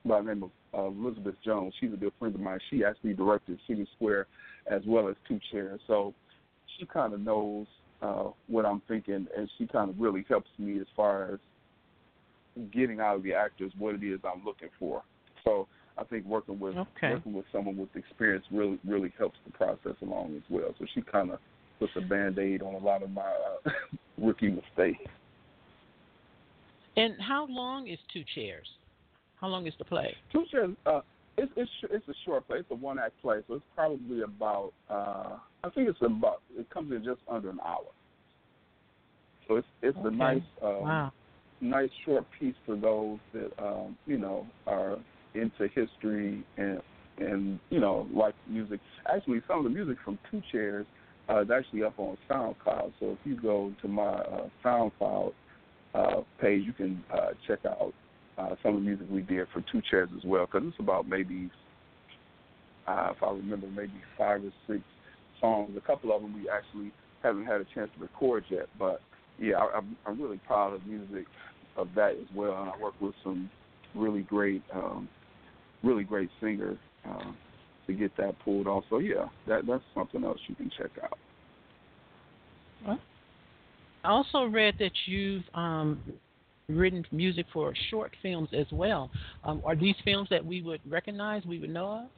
by 0.05 0.21
the 0.21 0.27
name 0.27 0.43
of 0.43 0.51
uh, 0.73 0.87
Elizabeth 0.87 1.35
Jones. 1.43 1.73
She's 1.79 1.93
a 1.93 1.97
good 1.97 2.13
friend 2.19 2.35
of 2.35 2.41
mine. 2.41 2.59
She 2.69 2.83
actually 2.83 3.13
directed 3.13 3.57
City 3.67 3.87
Square 3.95 4.27
as 4.69 4.81
well 4.85 5.07
as 5.07 5.15
Two 5.27 5.39
Chairs. 5.51 5.79
So 5.87 6.13
she 6.77 6.85
kind 6.85 7.13
of 7.13 7.21
knows 7.21 7.65
uh, 8.01 8.25
what 8.47 8.65
I'm 8.65 8.81
thinking, 8.87 9.27
and 9.35 9.49
she 9.57 9.67
kind 9.67 9.89
of 9.89 9.95
really 9.97 10.25
helps 10.27 10.49
me 10.59 10.79
as 10.79 10.87
far 10.95 11.33
as 11.33 11.39
getting 12.71 12.99
out 12.99 13.15
of 13.15 13.23
the 13.23 13.33
actors 13.33 13.71
what 13.77 13.95
it 13.95 14.03
is 14.03 14.19
I'm 14.23 14.43
looking 14.45 14.69
for. 14.79 15.01
So 15.43 15.67
I 15.97 16.03
think 16.03 16.25
working 16.25 16.59
with 16.59 16.75
okay. 16.75 17.13
working 17.13 17.33
with 17.33 17.45
someone 17.51 17.77
with 17.77 17.95
experience 17.95 18.45
really 18.51 18.79
really 18.85 19.13
helps 19.17 19.37
the 19.45 19.51
process 19.51 19.95
along 20.01 20.35
as 20.35 20.43
well. 20.49 20.73
So 20.79 20.85
she 20.93 21.01
kind 21.01 21.31
of 21.31 21.39
puts 21.79 21.91
a 21.95 22.01
band 22.01 22.37
aid 22.39 22.61
on 22.61 22.73
a 22.73 22.77
lot 22.77 23.03
of 23.03 23.11
my 23.11 23.33
uh, 23.65 23.69
rookie 24.17 24.49
mistakes. 24.49 25.11
And 26.97 27.15
how 27.19 27.47
long 27.49 27.87
is 27.87 27.99
Two 28.13 28.23
Chairs? 28.33 28.67
How 29.39 29.47
long 29.47 29.67
is 29.67 29.73
the 29.77 29.85
play? 29.85 30.15
Two 30.31 30.45
Chairs. 30.51 30.71
Uh, 30.85 31.01
it's 31.37 31.51
it's 31.55 31.71
it's 31.91 32.07
a 32.07 32.13
short 32.25 32.47
play. 32.47 32.59
It's 32.59 32.71
a 32.71 32.75
one 32.75 32.97
act 32.99 33.21
play, 33.21 33.39
so 33.47 33.55
it's 33.55 33.63
probably 33.75 34.21
about. 34.21 34.71
Uh, 34.89 35.37
I 35.63 35.69
think 35.73 35.89
it's 35.89 36.01
about. 36.01 36.41
It 36.57 36.69
comes 36.69 36.91
in 36.91 37.03
just 37.03 37.19
under 37.29 37.49
an 37.49 37.59
hour. 37.65 37.85
So 39.47 39.57
it's 39.57 39.67
it's 39.81 39.97
okay. 39.97 40.07
a 40.07 40.11
nice 40.11 40.41
um, 40.63 40.81
wow. 40.81 41.11
nice 41.61 41.89
short 42.05 42.25
piece 42.39 42.55
for 42.65 42.75
those 42.75 43.19
that 43.33 43.51
um, 43.63 43.97
you 44.05 44.17
know 44.17 44.47
are 44.65 44.97
into 45.33 45.67
history 45.73 46.43
and 46.57 46.81
and 47.17 47.59
you 47.69 47.79
know 47.79 48.07
like 48.13 48.35
music. 48.47 48.79
Actually, 49.13 49.41
some 49.47 49.59
of 49.59 49.63
the 49.65 49.69
music 49.69 49.97
from 50.05 50.17
Two 50.31 50.41
Chairs 50.51 50.85
uh, 51.29 51.41
is 51.41 51.49
actually 51.51 51.83
up 51.83 51.99
on 51.99 52.17
SoundCloud. 52.29 52.93
So 52.99 53.11
if 53.11 53.17
you 53.25 53.39
go 53.39 53.73
to 53.81 53.87
my 53.87 54.03
uh, 54.03 54.47
SoundCloud 54.63 55.33
uh, 55.95 56.21
page, 56.41 56.63
you 56.65 56.73
can 56.73 57.03
uh, 57.13 57.29
check 57.47 57.59
out 57.65 57.93
uh, 58.37 58.55
some 58.61 58.75
of 58.75 58.81
the 58.81 58.85
music 58.85 59.07
we 59.09 59.21
did 59.21 59.47
for 59.53 59.63
Two 59.71 59.81
Chairs 59.89 60.09
as 60.17 60.23
well, 60.25 60.45
because 60.45 60.67
it's 60.67 60.79
about 60.79 61.07
maybe, 61.07 61.49
uh, 62.87 63.11
if 63.15 63.23
I 63.23 63.31
remember, 63.31 63.67
maybe 63.67 63.93
five 64.17 64.43
or 64.43 64.51
six 64.67 64.81
songs. 65.39 65.71
A 65.77 65.81
couple 65.81 66.15
of 66.15 66.21
them 66.21 66.33
we 66.33 66.49
actually 66.49 66.91
haven't 67.23 67.45
had 67.45 67.61
a 67.61 67.65
chance 67.73 67.89
to 67.95 68.01
record 68.01 68.43
yet, 68.49 68.67
but 68.77 69.01
yeah, 69.39 69.55
I, 69.55 69.77
I'm, 69.77 69.95
I'm 70.05 70.21
really 70.21 70.39
proud 70.45 70.73
of 70.73 70.85
music 70.85 71.25
of 71.77 71.87
that 71.95 72.11
as 72.11 72.35
well, 72.35 72.61
and 72.61 72.69
I 72.69 72.77
work 72.81 72.93
with 72.99 73.15
some 73.23 73.49
really 73.95 74.21
great, 74.21 74.63
um, 74.73 75.09
really 75.83 76.03
great 76.03 76.29
singers 76.41 76.77
uh, 77.09 77.31
to 77.87 77.93
get 77.93 78.15
that 78.17 78.35
pulled 78.43 78.67
off. 78.67 78.83
So 78.89 78.99
yeah, 78.99 79.27
that 79.47 79.61
that's 79.67 79.83
something 79.93 80.23
else 80.23 80.39
you 80.47 80.55
can 80.55 80.71
check 80.77 80.91
out. 81.03 81.17
I 82.87 82.97
also 84.05 84.45
read 84.45 84.75
that 84.79 84.91
you've 85.05 85.43
um, 85.53 86.01
written 86.69 87.05
music 87.11 87.45
for 87.53 87.73
short 87.89 88.11
films 88.21 88.49
as 88.53 88.67
well. 88.71 89.11
Um, 89.43 89.61
are 89.65 89.75
these 89.75 89.95
films 90.03 90.27
that 90.29 90.43
we 90.43 90.61
would 90.61 90.81
recognize, 90.89 91.43
we 91.45 91.59
would 91.59 91.69
know 91.69 92.09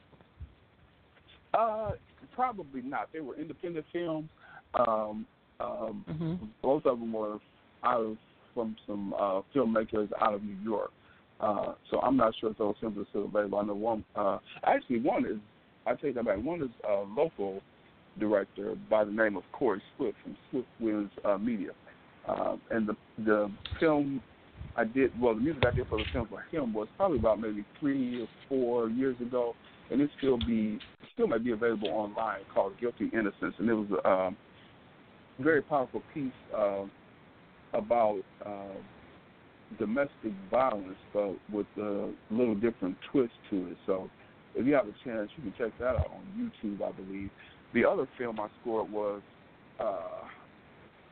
of? 1.54 1.60
Uh, 1.60 1.91
probably 2.34 2.82
not. 2.82 3.10
They 3.13 3.19
were 3.19 3.36
independent 3.36 3.86
films. 3.91 4.30
Um, 4.76 5.26
um, 5.60 6.06
Mm-hmm. 6.08 6.45
both 6.62 6.86
of 6.86 7.00
them 7.00 7.12
were 7.12 7.39
out 7.84 8.02
of 8.02 8.17
from 8.54 8.76
some 8.86 9.13
uh, 9.13 9.41
filmmakers 9.56 10.10
out 10.19 10.34
of 10.34 10.43
New 10.43 10.58
York. 10.63 10.91
Uh, 11.39 11.73
so 11.91 12.00
I'm 12.00 12.17
not 12.17 12.34
sure 12.39 12.52
if 12.52 12.58
those 12.58 12.76
films 12.80 12.97
are 12.97 13.06
still 13.10 13.26
available. 13.26 13.60
I 13.60 13.63
know 13.63 13.76
one. 13.76 14.04
Uh, 14.15 14.39
actually, 14.63 15.00
one 15.00 15.26
is. 15.26 15.38
I 15.86 15.93
take 15.93 16.15
that 16.15 16.26
back. 16.26 16.43
One 16.43 16.62
is 16.62 16.69
a 16.88 17.04
local 17.08 17.62
director 18.19 18.75
by 18.89 19.03
the 19.03 19.12
name 19.12 19.38
of 19.38 19.43
Corey 19.51 19.82
Swift 19.95 20.17
from 20.23 20.38
Swift 20.49 20.67
Winds 20.80 21.12
uh, 21.25 21.38
Media, 21.38 21.71
uh, 22.27 22.58
and 22.71 22.88
the 22.88 22.95
the 23.23 23.51
film 23.80 24.21
I 24.75 24.84
did. 24.84 25.12
Well, 25.19 25.36
the 25.36 25.41
music 25.41 25.63
I 25.65 25.71
did 25.71 25.88
for 25.88 25.97
the 25.97 26.06
film 26.13 26.27
for 26.27 26.43
him 26.51 26.73
was 26.73 26.88
probably 26.97 27.19
about 27.19 27.39
maybe 27.39 27.65
three 27.80 28.21
or 28.21 28.27
four 28.47 28.89
years 28.89 29.19
ago, 29.21 29.56
and 29.91 30.01
it 30.01 30.10
still 30.17 30.38
be 30.38 30.80
still 31.13 31.27
might 31.27 31.43
be 31.43 31.51
available 31.51 31.89
online 31.89 32.41
called 32.53 32.73
Guilty 32.80 33.10
Innocence, 33.13 33.56
and 33.58 33.69
it 33.69 33.73
was 33.73 33.88
a 34.06 34.10
um, 34.10 34.38
very 35.39 35.62
powerful 35.62 36.01
piece 36.13 36.32
uh, 36.56 36.84
about 37.73 38.21
uh, 38.45 38.75
domestic 39.77 40.32
violence, 40.49 40.97
but 41.13 41.36
with 41.51 41.67
a 41.77 42.10
little 42.32 42.56
different 42.56 42.97
twist 43.12 43.34
to 43.49 43.67
it. 43.67 43.77
So, 43.86 44.10
if 44.56 44.65
you 44.65 44.73
have 44.73 44.88
a 44.88 44.93
chance, 45.03 45.30
you 45.36 45.43
can 45.43 45.53
check 45.58 45.77
that 45.80 45.95
out 45.95 46.12
on 46.12 46.51
YouTube, 46.63 46.82
I 46.82 46.91
believe. 46.91 47.30
The 47.78 47.88
other 47.88 48.08
film 48.18 48.40
I 48.40 48.48
scored 48.60 48.92
was 48.92 49.22
uh, 49.80 50.26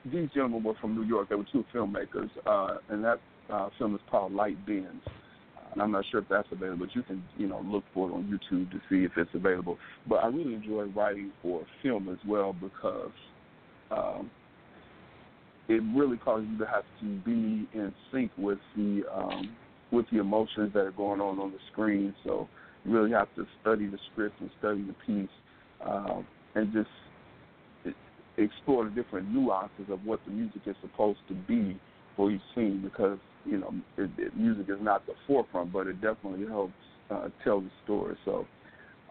these 0.04 0.28
gentlemen 0.34 0.63
were 0.63 0.73
from 0.82 0.95
New 0.95 1.04
York. 1.04 1.30
They 1.30 1.36
were 1.36 1.45
two 1.51 1.63
filmmakers, 1.71 2.32
uh, 2.43 2.80
and 2.89 3.04
that 3.04 3.19
uh, 3.51 3.69
film 3.78 3.93
is 3.93 4.01
called 4.10 4.34
Light 4.34 4.58
Bends. 4.65 5.04
And 5.71 5.80
I'm 5.80 5.91
not 5.91 6.06
sure 6.10 6.21
if 6.21 6.28
that's 6.28 6.47
available, 6.51 6.88
but 6.88 6.95
you 6.95 7.04
can, 7.04 7.23
you 7.38 7.47
know, 7.47 7.63
look 7.63 7.84
for 7.93 8.10
it 8.10 8.13
on 8.13 8.23
YouTube 8.23 8.71
to 8.71 8.80
see 8.89 9.04
if 9.04 9.12
it's 9.15 9.30
available. 9.36 9.78
But 10.10 10.23
I 10.23 10.28
really 10.30 10.56
enjoy 10.56 10.86
writing 10.86 11.32
for 11.43 11.62
film 11.84 12.10
as 12.10 12.17
well 12.28 12.54
because 12.54 13.12
um, 13.91 14.32
it 15.67 15.84
really 15.95 16.17
causes 16.17 16.47
you 16.51 16.58
to 16.58 16.65
have 16.65 16.86
to 16.99 17.06
be 17.19 17.69
in 17.78 17.93
sync 18.12 18.32
with 18.39 18.58
the 18.75 19.04
um, 19.13 19.56
with 19.91 20.08
the 20.12 20.19
emotions 20.19 20.73
that 20.73 20.80
are 20.80 20.91
going 20.93 21.21
on 21.21 21.38
on 21.38 21.51
the 21.51 21.60
screen. 21.71 22.15
So 22.23 22.49
you 22.84 22.91
really 22.91 23.12
have 23.12 23.28
to 23.36 23.45
study 23.62 23.86
the 23.86 23.99
script 24.12 24.41
and 24.41 24.49
study 24.58 24.82
the 24.82 24.95
piece, 25.06 25.30
um, 25.88 26.25
and 26.55 26.73
just 26.73 27.95
explore 28.37 28.85
the 28.85 28.89
different 28.89 29.29
nuances 29.29 29.85
of 29.89 30.03
what 30.05 30.19
the 30.25 30.31
music 30.31 30.61
is 30.65 30.75
supposed 30.81 31.19
to 31.27 31.33
be 31.33 31.79
for 32.15 32.31
each 32.31 32.41
scene. 32.53 32.81
Because 32.83 33.19
you 33.45 33.59
know, 33.59 33.73
it, 33.97 34.09
it, 34.17 34.35
music 34.35 34.65
is 34.69 34.81
not 34.81 35.05
the 35.05 35.13
forefront, 35.27 35.71
but 35.71 35.87
it 35.87 36.01
definitely 36.01 36.47
helps 36.47 36.73
uh, 37.11 37.29
tell 37.43 37.61
the 37.61 37.71
story. 37.83 38.15
So. 38.25 38.45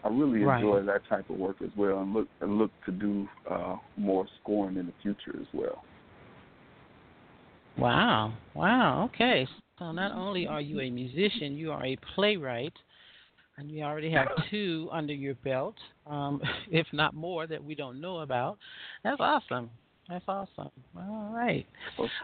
I 0.03 0.09
really 0.09 0.45
Right. 0.45 0.63
enjoy 0.63 0.83
that 0.83 1.01
type 1.09 1.31
of 1.31 1.39
work 1.39 1.57
as 1.63 1.71
well, 1.79 2.01
and 2.01 2.13
look 2.13 2.29
and 2.43 2.59
look 2.59 2.71
to 2.85 2.93
do 2.93 3.27
uh, 3.51 3.77
more 3.97 4.27
scoring 4.43 4.77
in 4.77 4.85
the 4.85 4.93
future 5.03 5.35
as 5.41 5.47
well. 5.55 5.83
Wow. 7.79 8.35
Wow. 8.55 9.05
Okay. 9.05 9.49
So 9.79 9.93
not 9.93 10.13
only 10.13 10.47
are 10.47 10.61
you 10.61 10.81
a 10.81 10.91
musician, 10.91 11.57
you 11.57 11.73
are 11.73 11.85
a 11.85 11.97
playwright, 12.15 12.75
and 13.57 13.71
you 13.71 13.83
already 13.85 14.11
have 14.11 14.29
two 14.51 14.89
under 14.93 15.13
your 15.13 15.35
belt, 15.37 15.77
um, 16.07 16.41
if 16.71 16.87
not 16.93 17.15
more, 17.15 17.47
that 17.47 17.63
we 17.63 17.75
don't 17.75 18.01
know 18.01 18.19
about. 18.19 18.59
That's 19.03 19.21
awesome. 19.21 19.71
That's 20.09 20.25
awesome. 20.29 20.71
All 20.97 21.31
right. 21.33 21.67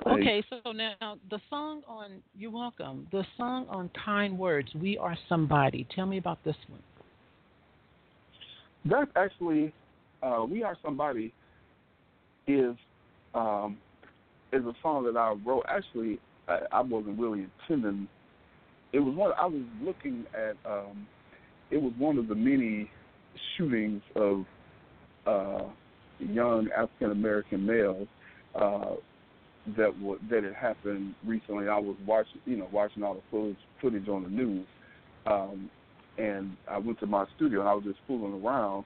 Okay. 0.07 0.45
So 0.51 0.73
now 0.73 1.17
the 1.31 1.41
song 1.49 1.83
on 1.89 2.23
you're 2.37 2.51
welcome. 2.51 3.07
The 3.11 3.25
song 3.39 3.67
on 3.71 3.91
Kind 4.05 4.39
Words, 4.39 4.69
"We 4.75 4.99
Are 4.99 5.17
Somebody." 5.31 5.87
Tell 5.95 6.05
me 6.05 6.19
about 6.19 6.45
this 6.45 6.57
one. 6.69 6.83
That's 8.85 9.11
actually, 9.17 9.73
uh, 10.23 10.45
"We 10.49 10.63
Are 10.63 10.77
Somebody" 10.85 11.33
is 12.47 12.77
um, 13.35 13.79
is 14.53 14.63
a 14.65 14.75
song 14.83 15.05
that 15.05 15.17
I 15.17 15.35
wrote. 15.47 15.65
Actually, 15.67 16.19
I, 16.49 16.59
I 16.73 16.81
wasn't 16.83 17.19
really 17.19 17.47
intending. 17.69 18.09
It 18.93 18.99
was 18.99 19.15
one 19.15 19.33
I 19.39 19.47
was 19.47 19.63
looking 19.83 20.27
at. 20.35 20.57
Um, 20.71 21.07
it 21.71 21.81
was 21.81 21.93
one 21.99 22.19
of 22.19 22.29
the 22.29 22.35
many 22.35 22.91
shootings 23.57 24.03
of 24.17 24.45
uh, 25.27 25.65
young 26.19 26.69
African 26.77 27.13
American 27.13 27.67
males 27.67 28.09
uh, 28.55 28.95
that 29.77 29.93
w- 30.01 30.19
that 30.31 30.45
had 30.45 30.55
happened 30.55 31.15
recently. 31.25 31.69
I 31.69 31.79
was 31.79 31.97
watching, 32.07 32.41
you 32.45 32.57
know, 32.57 32.69
watching 32.73 33.03
all 33.03 33.15
the 33.15 33.23
footage 33.31 33.57
footage 33.81 34.09
on 34.09 34.25
the 34.25 34.31
news. 34.31 34.67
Um, 35.27 35.71
and 36.19 36.57
I 36.69 36.79
went 36.79 36.99
to 37.01 37.07
my 37.07 37.25
studio 37.37 37.61
and 37.61 37.69
I 37.69 37.75
was 37.75 37.85
just 37.85 37.99
fooling 38.07 38.43
around, 38.45 38.85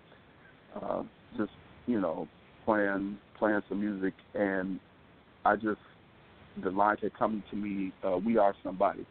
uh, 0.81 1.03
just 1.37 1.53
you 1.87 2.01
know, 2.01 2.29
playing 2.65 3.19
playing 3.39 3.61
some 3.69 3.81
music, 3.81 4.15
and 4.35 4.79
I 5.45 5.57
just 5.57 5.81
the 6.63 6.71
line 6.71 6.97
kept 6.97 7.19
coming 7.19 7.43
to 7.51 7.57
me, 7.57 7.93
uh, 8.05 8.17
"We 8.19 8.37
are 8.37 8.55
somebody," 8.63 9.07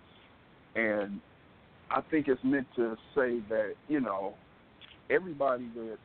and 0.75 1.19
I 1.93 2.01
think 2.09 2.27
it's 2.27 2.43
meant 2.43 2.67
to 2.75 2.95
say 3.15 3.39
that 3.49 3.73
you 3.87 4.01
know, 4.01 4.33
everybody 5.09 5.69
that 5.75 5.97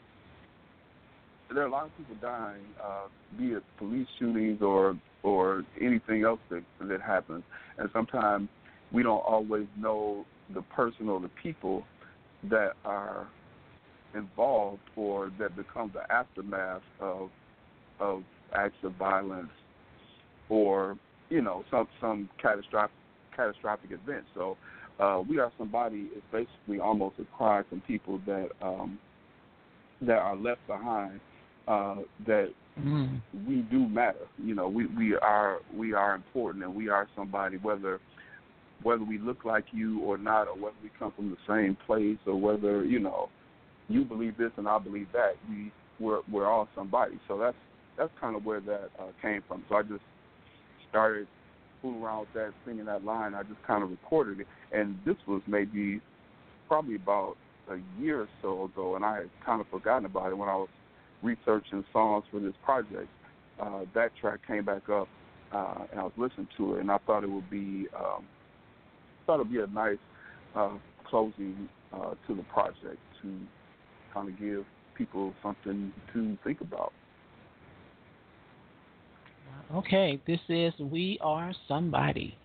there 1.52 1.62
are 1.62 1.66
a 1.66 1.70
lot 1.70 1.86
of 1.86 1.96
people 1.96 2.16
dying, 2.20 2.62
uh, 2.82 3.06
be 3.38 3.52
it 3.52 3.62
police 3.78 4.06
shootings 4.18 4.60
or 4.60 4.98
or 5.22 5.64
anything 5.80 6.24
else 6.24 6.40
that 6.50 6.62
that 6.82 7.00
happens, 7.00 7.42
and 7.78 7.88
sometimes 7.92 8.48
we 8.92 9.02
don't 9.02 9.24
always 9.26 9.66
know 9.78 10.26
the 10.54 10.62
person 10.62 11.08
or 11.08 11.20
the 11.20 11.30
people 11.42 11.84
that 12.50 12.72
are 12.84 13.26
involved 14.14 14.80
or 14.96 15.30
that 15.38 15.56
become 15.56 15.90
the 15.94 16.12
aftermath 16.12 16.82
of 17.00 17.30
of 17.98 18.22
acts 18.54 18.76
of 18.82 18.92
violence 18.94 19.50
or 20.48 20.96
you 21.30 21.40
know 21.40 21.64
some 21.70 21.88
some 22.00 22.28
catastrophic 22.40 22.94
catastrophic 23.34 23.90
event. 23.90 24.24
So 24.34 24.56
uh, 24.98 25.22
we 25.28 25.38
are 25.38 25.52
somebody 25.58 26.08
is 26.16 26.22
basically 26.32 26.80
almost 26.80 27.16
a 27.18 27.24
cry 27.36 27.62
from 27.68 27.80
people 27.82 28.20
that 28.26 28.48
um, 28.62 28.98
that 30.02 30.18
are 30.18 30.36
left 30.36 30.66
behind 30.66 31.20
uh, 31.66 31.96
that 32.26 32.52
Mm. 32.80 33.20
we 33.46 33.62
do 33.70 33.88
matter. 33.88 34.26
You 34.38 34.54
know, 34.54 34.68
we 34.68 34.86
we 34.86 35.16
are 35.16 35.58
we 35.74 35.94
are 35.94 36.14
important, 36.14 36.64
and 36.64 36.74
we 36.74 36.88
are 36.88 37.08
somebody 37.16 37.56
whether 37.56 38.00
whether 38.82 39.02
we 39.02 39.18
look 39.18 39.44
like 39.44 39.64
you 39.72 40.00
or 40.00 40.16
not, 40.16 40.46
or 40.46 40.54
whether 40.54 40.76
we 40.82 40.90
come 40.98 41.12
from 41.12 41.30
the 41.30 41.36
same 41.46 41.76
place, 41.86 42.18
or 42.26 42.40
whether 42.40 42.84
you 42.84 43.00
know 43.00 43.28
you 43.88 44.04
believe 44.04 44.36
this 44.36 44.52
and 44.56 44.68
I 44.68 44.78
believe 44.78 45.08
that. 45.12 45.32
We 45.48 45.72
we're 45.98 46.20
we're 46.30 46.46
all 46.46 46.68
somebody. 46.74 47.18
So 47.26 47.36
that's 47.38 47.56
that's 47.96 48.12
kind 48.20 48.36
of 48.36 48.44
where 48.44 48.60
that 48.60 48.90
uh, 48.98 49.10
came 49.20 49.42
from. 49.48 49.64
So 49.68 49.76
I 49.76 49.82
just 49.82 50.04
started 50.88 51.26
fooling 51.80 52.02
around 52.02 52.20
with 52.20 52.32
that, 52.34 52.52
singing 52.66 52.86
that 52.86 53.04
line. 53.04 53.34
I 53.34 53.42
just 53.42 53.62
kind 53.66 53.82
of 53.82 53.90
recorded 53.90 54.40
it, 54.40 54.46
and 54.72 54.98
this 55.04 55.16
was 55.26 55.42
maybe 55.46 56.00
probably 56.68 56.96
about 56.96 57.36
a 57.70 57.76
year 58.00 58.22
or 58.22 58.28
so 58.42 58.64
ago, 58.64 58.96
and 58.96 59.04
I 59.04 59.16
had 59.16 59.30
kind 59.44 59.60
of 59.60 59.66
forgotten 59.68 60.06
about 60.06 60.30
it 60.30 60.38
when 60.38 60.48
I 60.48 60.56
was 60.56 60.68
researching 61.22 61.84
songs 61.92 62.24
for 62.30 62.40
this 62.40 62.54
project. 62.64 63.08
Uh, 63.60 63.80
that 63.94 64.10
track 64.20 64.40
came 64.46 64.64
back 64.64 64.88
up, 64.88 65.08
uh, 65.52 65.84
and 65.90 66.00
I 66.00 66.04
was 66.04 66.12
listening 66.16 66.48
to 66.56 66.76
it, 66.76 66.80
and 66.80 66.90
I 66.90 66.98
thought 67.06 67.24
it 67.24 67.30
would 67.30 67.50
be 67.50 67.88
um, 67.96 68.24
thought 69.26 69.40
it'd 69.40 69.52
be 69.52 69.60
a 69.60 69.66
nice 69.66 69.98
uh, 70.56 70.70
closing 71.08 71.68
uh, 71.92 72.14
to 72.26 72.34
the 72.34 72.42
project 72.44 72.98
to 73.22 73.36
kind 74.14 74.28
of 74.28 74.38
give 74.38 74.64
people 74.96 75.34
something 75.42 75.92
to 76.12 76.38
think 76.44 76.60
about. 76.60 76.92
Okay, 79.74 80.20
this 80.26 80.40
is 80.48 80.72
We 80.78 81.18
Are 81.20 81.52
Somebody. 81.66 82.36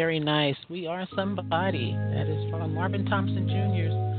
Very 0.00 0.18
nice. 0.18 0.56
We 0.70 0.86
are 0.86 1.06
somebody. 1.14 1.92
That 1.92 2.26
is 2.26 2.50
from 2.50 2.72
Marvin 2.72 3.04
Thompson 3.04 3.46
Jr.'s 3.46 4.09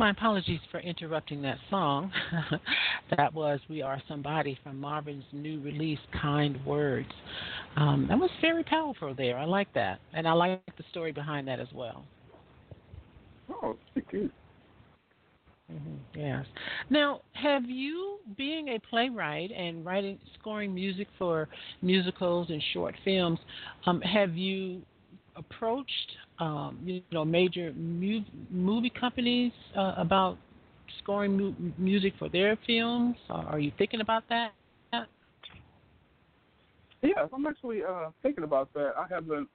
My 0.00 0.08
apologies 0.08 0.60
for 0.70 0.80
interrupting 0.80 1.42
that 1.42 1.58
song. 1.68 2.10
that 3.18 3.34
was 3.34 3.60
We 3.68 3.82
Are 3.82 4.00
Somebody 4.08 4.58
from 4.62 4.80
Marvin's 4.80 5.26
new 5.30 5.60
release, 5.60 5.98
Kind 6.22 6.58
Words. 6.64 7.12
Um, 7.76 8.06
that 8.08 8.18
was 8.18 8.30
very 8.40 8.64
powerful 8.64 9.14
there. 9.14 9.36
I 9.36 9.44
like 9.44 9.70
that. 9.74 10.00
And 10.14 10.26
I 10.26 10.32
like 10.32 10.62
the 10.78 10.84
story 10.90 11.12
behind 11.12 11.46
that 11.48 11.60
as 11.60 11.68
well. 11.74 12.06
Oh, 13.50 13.76
thank 13.92 14.06
you. 14.10 14.30
Mm-hmm. 15.70 16.18
Yes. 16.18 16.46
Now, 16.88 17.20
have 17.34 17.66
you, 17.66 18.20
being 18.38 18.68
a 18.68 18.78
playwright 18.88 19.50
and 19.50 19.84
writing, 19.84 20.18
scoring 20.40 20.74
music 20.74 21.08
for 21.18 21.46
musicals 21.82 22.48
and 22.48 22.62
short 22.72 22.94
films, 23.04 23.38
um, 23.84 24.00
have 24.00 24.34
you 24.34 24.80
approached 25.40 26.10
um, 26.38 26.78
you 26.84 27.02
know 27.10 27.24
major 27.24 27.72
mu- 27.76 28.24
movie 28.50 28.92
companies 28.98 29.52
uh, 29.76 29.94
about 29.96 30.38
scoring 31.02 31.36
mu- 31.36 31.54
music 31.78 32.14
for 32.18 32.28
their 32.28 32.56
films? 32.66 33.16
Are 33.28 33.58
you 33.58 33.72
thinking 33.76 34.00
about 34.00 34.24
that? 34.28 34.54
Yes, 37.02 37.28
I'm 37.32 37.46
actually 37.46 37.82
uh, 37.82 38.10
thinking 38.22 38.44
about 38.44 38.72
that. 38.74 38.92
I 38.96 39.06
haven't 39.08 39.48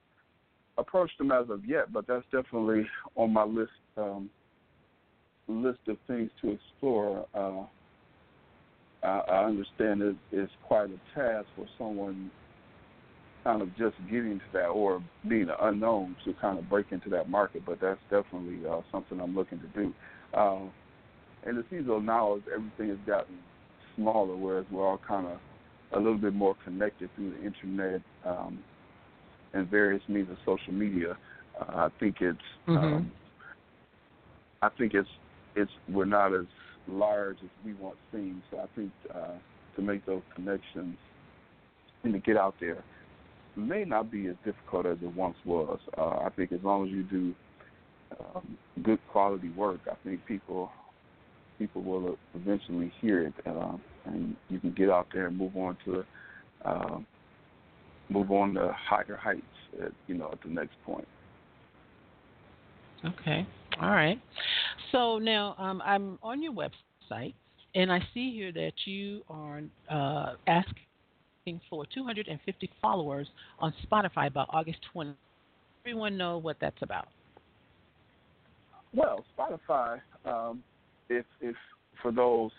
approached 0.78 1.18
them 1.20 1.32
as 1.32 1.50
of 1.50 1.64
yet, 1.66 1.94
but 1.94 2.08
that's 2.08 2.26
definitely 2.32 2.88
on 3.16 3.32
my 3.32 3.44
list 3.44 3.72
um, 3.98 4.30
list 5.48 5.80
of 5.88 5.98
things 6.08 6.32
to 6.42 6.52
explore. 6.52 7.28
Uh, 7.34 7.66
I, 9.04 9.20
I 9.30 9.46
understand 9.46 10.02
it 10.02 10.16
is 10.32 10.50
quite 10.68 10.90
a 10.90 11.20
task 11.20 11.46
for 11.56 11.68
someone 11.78 12.32
kind 13.46 13.62
of 13.62 13.70
just 13.78 13.96
getting 14.10 14.40
to 14.40 14.46
that 14.54 14.66
or 14.66 15.02
being 15.30 15.44
an 15.44 15.56
unknown 15.62 16.16
to 16.26 16.34
kind 16.42 16.58
of 16.58 16.68
break 16.68 16.88
into 16.92 17.10
that 17.10 17.30
market. 17.30 17.62
But 17.66 17.80
that's 17.80 18.00
definitely 18.10 18.68
uh, 18.68 18.82
something 18.92 19.22
I'm 19.22 19.36
looking 19.36 19.60
to 19.60 19.68
do. 19.68 19.94
Um, 20.38 20.72
and 21.46 21.58
it 21.60 21.66
seems 21.70 21.88
though 21.88 22.00
now 22.00 22.40
everything 22.54 22.90
has 22.90 22.98
gotten 23.06 23.38
smaller, 23.96 24.36
whereas 24.36 24.66
we're 24.72 24.86
all 24.86 25.00
kind 25.08 25.28
of 25.28 25.40
a 25.94 25.98
little 25.98 26.18
bit 26.18 26.34
more 26.34 26.56
connected 26.66 27.10
through 27.16 27.32
the 27.32 27.46
internet 27.46 28.02
um, 28.26 28.60
and 29.54 29.70
various 29.70 30.02
means 30.10 30.28
of 30.30 30.38
social 30.44 30.74
media. 30.74 31.16
Uh, 31.62 31.76
I 31.76 31.90
think 32.00 32.18
it's 32.20 32.38
mm-hmm. 32.68 32.78
um, 32.84 33.12
I 34.64 34.70
think 34.78 34.96
it's 34.96 35.08
it's 35.56 35.72
we're 35.88 36.06
not 36.06 36.34
as 36.34 36.48
large 36.88 37.38
as 37.44 37.50
we 37.64 37.74
once 37.76 37.98
seemed. 38.12 38.42
So 38.50 38.58
I 38.58 38.66
think 38.76 38.92
uh, 39.14 39.36
to 39.76 39.82
make 39.84 40.04
those 40.08 40.24
connections 40.34 40.98
and 42.04 42.14
to 42.14 42.20
get 42.20 42.38
out 42.38 42.56
there 42.60 42.84
may 43.56 43.84
not 43.84 44.12
be 44.12 44.28
as 44.28 44.36
difficult 44.44 44.86
as 44.86 44.98
it 45.02 45.16
once 45.16 45.38
was. 45.46 45.80
Uh, 45.98 46.20
I 46.26 46.30
think 46.36 46.52
as 46.52 46.60
long 46.64 46.86
as 46.86 46.92
you 46.92 47.04
do 47.04 47.36
um, 48.20 48.58
good 48.84 49.00
quality 49.12 49.50
work, 49.52 49.82
I 49.90 49.96
think 50.04 50.26
people 50.26 50.72
people 51.58 51.82
will 51.84 52.18
eventually 52.34 52.92
hear 53.00 53.28
it, 53.28 53.34
um, 53.46 53.82
and 54.06 54.36
you 54.50 54.60
can 54.60 54.72
get 54.72 54.90
out 54.90 55.08
there 55.14 55.28
and 55.28 55.38
move 55.38 55.56
on 55.56 55.78
to 55.86 56.04
uh, 56.66 56.98
move 58.10 58.32
on 58.32 58.54
to 58.56 58.76
higher 58.78 59.18
heights. 59.22 59.42
At, 59.82 59.92
you 60.08 60.16
know, 60.16 60.30
at 60.32 60.42
the 60.42 60.50
next 60.50 60.76
point. 60.86 61.08
Okay. 63.04 63.46
All 63.82 63.90
right. 63.90 64.22
So 64.94 65.20
now 65.20 65.54
um, 65.58 65.82
I'm 65.86 66.18
on 66.24 66.42
your 66.42 66.54
website, 66.54 67.34
and 67.74 67.92
I 67.92 68.00
see 68.14 68.32
here 68.32 68.54
that 68.54 68.72
you 68.86 69.22
are 69.30 69.62
uh, 69.90 70.36
asking 70.48 70.85
for 71.70 71.86
250 71.94 72.72
followers 72.82 73.28
on 73.60 73.72
Spotify 73.86 74.34
by 74.34 74.46
August 74.50 74.80
20. 74.94 75.14
Everyone 75.86 76.18
know 76.18 76.40
what 76.40 76.58
that's 76.60 76.82
about? 76.82 77.08
Well, 78.96 79.24
Spotify, 79.38 80.00
um, 80.26 80.64
if 81.08 81.26
if 81.42 81.56
for 82.02 82.12
those 82.12 82.50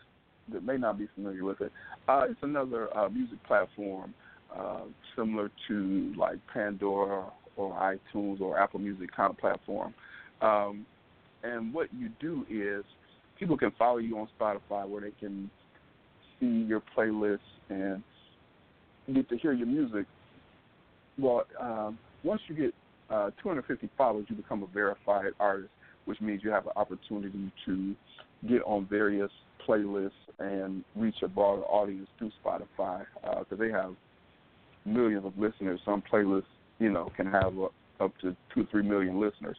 that 0.53 0.63
may 0.63 0.77
not 0.77 0.99
be 0.99 1.09
familiar 1.17 1.43
with 1.43 1.61
it, 1.63 1.73
uh, 2.09 2.27
it's 2.31 2.39
another 2.43 2.97
uh, 2.97 3.09
music 3.09 3.43
platform 3.45 4.15
uh, 4.57 4.83
similar 5.17 5.51
to 5.67 6.15
like 6.17 6.39
Pandora 6.53 7.25
or 7.57 7.73
iTunes 8.15 8.41
or 8.41 8.57
Apple 8.57 8.79
Music 8.79 9.11
kind 9.17 9.31
of 9.31 9.39
platform. 9.39 9.93
Um, 10.43 10.87
and 11.43 11.75
what 11.75 11.89
you 11.93 12.11
do 12.21 12.47
is 12.49 12.85
people 13.37 13.57
can 13.57 13.73
follow 13.77 13.99
you 13.99 14.17
on 14.19 14.29
Spotify 14.39 14.89
where 14.89 15.01
they 15.01 15.13
can 15.19 15.51
see 16.39 16.47
your 16.69 16.83
playlists 16.97 17.39
and 17.69 18.05
get 19.15 19.29
to 19.29 19.37
hear 19.39 19.53
your 19.53 19.67
music, 19.67 20.07
well, 21.19 21.45
um, 21.61 21.99
once 22.25 22.41
you 22.49 22.55
get 22.55 22.75
uh, 23.11 23.31
250 23.43 23.89
followers, 23.97 24.27
you 24.29 24.37
become 24.37 24.63
a 24.63 24.67
verified 24.67 25.33
artist, 25.39 25.71
which 26.05 26.21
means 26.21 26.43
you 26.43 26.51
have 26.51 26.67
an 26.67 26.73
opportunity 26.77 27.53
to 27.65 27.95
get 28.49 28.63
on 28.67 28.87
various 28.87 29.31
playlists 29.67 30.11
and 30.39 30.85
reach 30.95 31.17
a 31.23 31.29
broader 31.29 31.63
audience 31.63 32.09
through 32.19 32.31
Spotify 32.45 33.05
because 33.23 33.47
uh, 33.51 33.57
they 33.57 33.71
have 33.71 33.95
millions 34.85 35.25
of 35.25 35.37
listeners. 35.39 35.81
Some 35.85 36.03
playlists, 36.13 36.45
you 36.79 36.91
know, 36.91 37.11
can 37.17 37.27
have 37.27 37.59
uh, 37.59 38.05
up 38.05 38.13
to 38.23 38.37
two, 38.55 38.63
or 38.63 38.67
three 38.71 38.83
million 38.83 39.21
listeners. 39.21 39.57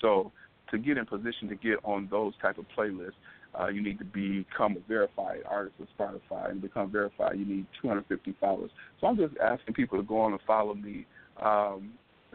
So 0.00 0.30
to 0.74 0.78
get 0.78 0.98
in 0.98 1.06
position 1.06 1.48
to 1.48 1.54
get 1.54 1.78
on 1.84 2.08
those 2.10 2.32
type 2.42 2.58
of 2.58 2.64
playlists, 2.76 3.12
uh, 3.58 3.68
you 3.68 3.82
need 3.82 3.98
to 3.98 4.04
become 4.04 4.76
a 4.76 4.88
verified 4.88 5.40
artist 5.48 5.76
of 5.80 5.86
Spotify. 5.98 6.50
And 6.50 6.60
become 6.60 6.90
verified, 6.90 7.38
you 7.38 7.44
need 7.44 7.66
250 7.80 8.34
followers. 8.40 8.70
So 9.00 9.06
I'm 9.06 9.16
just 9.16 9.34
asking 9.38 9.74
people 9.74 9.98
to 9.98 10.04
go 10.04 10.20
on 10.20 10.32
and 10.32 10.40
follow 10.46 10.74
me 10.74 11.06
um, 11.42 11.92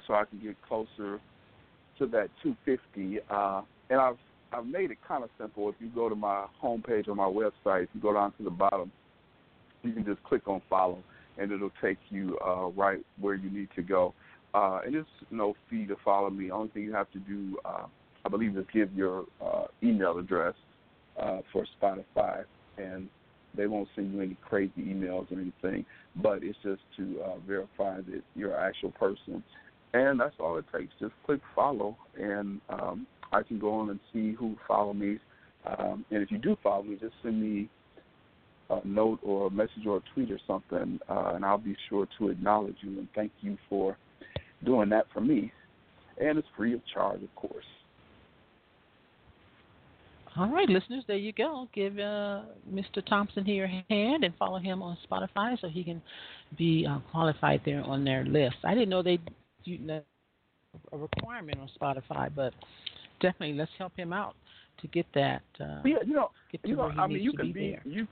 so 0.07 0.13
I 0.13 0.23
can 0.25 0.39
get 0.39 0.55
closer 0.67 1.19
to 1.99 2.07
that 2.07 2.29
250. 2.43 3.19
Uh, 3.29 3.61
and 3.89 3.99
I've 3.99 4.17
I've 4.51 4.65
made 4.65 4.89
it 4.89 4.97
kind 5.07 5.23
of 5.23 5.29
simple. 5.39 5.69
If 5.69 5.75
you 5.79 5.89
go 5.93 6.09
to 6.09 6.15
my 6.15 6.45
homepage 6.63 7.07
on 7.07 7.17
my 7.17 7.25
website, 7.25 7.83
if 7.83 7.89
you 7.93 8.01
go 8.01 8.13
down 8.13 8.33
to 8.37 8.43
the 8.43 8.49
bottom, 8.49 8.91
you 9.83 9.93
can 9.93 10.03
just 10.03 10.23
click 10.23 10.47
on 10.47 10.61
follow, 10.69 11.03
and 11.37 11.51
it'll 11.51 11.71
take 11.81 11.99
you 12.09 12.37
uh, 12.45 12.67
right 12.69 12.99
where 13.19 13.35
you 13.35 13.49
need 13.51 13.69
to 13.75 13.83
go. 13.83 14.13
Uh, 14.53 14.79
and 14.85 14.95
it's 14.95 15.07
no 15.29 15.55
fee 15.69 15.85
to 15.85 15.95
follow 16.03 16.29
me. 16.29 16.49
Only 16.49 16.69
thing 16.69 16.83
you 16.83 16.93
have 16.93 17.11
to 17.11 17.19
do, 17.19 17.59
uh, 17.63 17.85
I 18.25 18.29
believe, 18.29 18.57
is 18.57 18.65
give 18.73 18.93
your 18.93 19.25
uh, 19.43 19.65
email 19.81 20.17
address 20.17 20.53
uh, 21.19 21.39
for 21.51 21.65
Spotify, 21.81 22.43
and 22.77 23.07
they 23.55 23.67
won't 23.67 23.87
send 23.95 24.13
you 24.13 24.21
any 24.21 24.37
crazy 24.47 24.71
emails 24.79 25.31
or 25.31 25.39
anything, 25.39 25.85
but 26.21 26.43
it's 26.43 26.57
just 26.63 26.81
to 26.97 27.21
uh, 27.21 27.37
verify 27.47 27.97
that 27.97 28.21
you're 28.35 28.55
an 28.55 28.63
actual 28.67 28.91
person. 28.91 29.43
And 29.93 30.19
that's 30.19 30.35
all 30.39 30.57
it 30.57 30.65
takes. 30.71 30.91
Just 30.99 31.13
click 31.25 31.41
follow, 31.55 31.97
and 32.15 32.61
um, 32.69 33.07
I 33.31 33.41
can 33.41 33.59
go 33.59 33.73
on 33.73 33.89
and 33.89 33.99
see 34.13 34.33
who 34.33 34.55
follow 34.67 34.93
me. 34.93 35.17
Um, 35.65 36.05
and 36.11 36.21
if 36.21 36.31
you 36.31 36.37
do 36.37 36.55
follow 36.61 36.83
me, 36.83 36.97
just 36.99 37.15
send 37.23 37.41
me 37.41 37.69
a 38.69 38.85
note 38.85 39.19
or 39.23 39.47
a 39.47 39.51
message 39.51 39.85
or 39.87 39.97
a 39.97 40.01
tweet 40.13 40.31
or 40.31 40.39
something, 40.45 40.99
uh, 41.09 41.31
and 41.33 41.43
I'll 41.43 41.57
be 41.57 41.75
sure 41.89 42.07
to 42.19 42.29
acknowledge 42.29 42.75
you 42.81 42.99
and 42.99 43.07
thank 43.15 43.31
you 43.41 43.57
for 43.67 43.97
doing 44.63 44.89
that 44.89 45.05
for 45.11 45.21
me. 45.21 45.51
And 46.21 46.37
it's 46.37 46.47
free 46.55 46.73
of 46.73 46.81
charge, 46.93 47.23
of 47.23 47.33
course. 47.35 47.65
All 50.37 50.49
right, 50.49 50.69
listeners, 50.69 51.03
there 51.07 51.17
you 51.17 51.33
go. 51.33 51.67
Give 51.73 51.97
uh, 51.97 52.41
Mr. 52.71 53.05
Thompson 53.05 53.43
here 53.43 53.65
a 53.65 53.93
hand 53.93 54.23
and 54.23 54.33
follow 54.37 54.59
him 54.59 54.81
on 54.81 54.97
Spotify 55.09 55.59
so 55.59 55.67
he 55.67 55.83
can 55.83 56.01
be 56.57 56.87
uh, 56.89 56.99
qualified 57.11 57.61
there 57.65 57.81
on 57.81 58.05
their 58.05 58.23
list. 58.25 58.57
I 58.63 58.73
didn't 58.73 58.89
know 58.89 59.01
they 59.01 59.19
do 59.65 59.77
a 60.91 60.97
requirement 60.97 61.57
on 61.59 61.69
Spotify, 61.79 62.29
but 62.33 62.53
definitely 63.21 63.57
let's 63.57 63.71
help 63.77 63.95
him 63.97 64.13
out 64.13 64.35
to 64.81 64.87
get 64.87 65.05
that. 65.13 65.41
Uh, 65.59 65.81
yeah, 65.83 65.97
you 66.05 66.13
know, 66.13 66.29
you 66.63 66.75
know, 66.75 66.91
I 66.97 67.07
mean, 67.07 67.21
you 67.21 67.33
can 67.33 67.51
be, 67.51 67.71
there. 67.71 67.81
you 67.85 68.07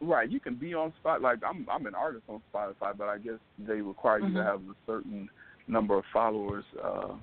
right. 0.00 0.30
You 0.30 0.40
can 0.40 0.54
be 0.54 0.74
on 0.74 0.92
Spot. 1.00 1.20
Like 1.20 1.38
I'm, 1.46 1.66
I'm 1.70 1.86
an 1.86 1.94
artist 1.94 2.24
on 2.28 2.40
Spotify, 2.52 2.96
but 2.96 3.08
I 3.08 3.18
guess 3.18 3.38
they 3.58 3.80
require 3.80 4.20
mm-hmm. 4.20 4.36
you 4.36 4.42
to 4.42 4.44
have 4.44 4.60
a 4.60 4.74
certain 4.86 5.28
number 5.66 5.98
of 5.98 6.04
followers 6.12 6.64
uh, 6.82 7.14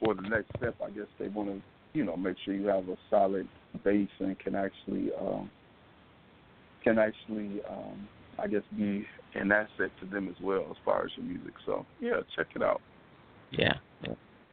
for 0.00 0.14
the 0.14 0.22
next 0.22 0.50
step. 0.56 0.76
I 0.84 0.90
guess 0.90 1.06
they 1.18 1.28
want 1.28 1.48
to, 1.48 1.62
you 1.92 2.04
know, 2.04 2.16
make 2.16 2.36
sure 2.44 2.54
you 2.54 2.66
have 2.66 2.88
a 2.88 2.96
solid 3.10 3.48
base 3.84 4.08
and 4.20 4.38
can 4.38 4.54
actually 4.54 5.10
um, 5.20 5.50
can 6.84 6.98
actually, 6.98 7.60
um, 7.68 8.08
I 8.38 8.46
guess, 8.46 8.62
be 8.76 9.04
an 9.34 9.52
asset 9.52 9.90
to 10.00 10.06
them 10.10 10.28
as 10.28 10.36
well 10.42 10.66
as 10.70 10.76
far 10.84 11.04
as 11.04 11.10
your 11.16 11.26
music. 11.26 11.52
So 11.66 11.84
yeah, 12.00 12.20
check 12.36 12.46
it 12.54 12.62
out. 12.62 12.80
Yeah. 13.50 13.74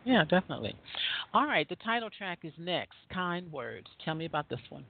Yeah, 0.05 0.23
definitely. 0.23 0.75
All 1.33 1.47
right, 1.47 1.67
the 1.67 1.75
title 1.77 2.09
track 2.15 2.39
is 2.43 2.53
next. 2.59 2.95
Kind 3.11 3.51
Words. 3.51 3.87
Tell 4.05 4.13
me 4.13 4.25
about 4.25 4.47
this 4.49 4.59
one. 4.69 4.85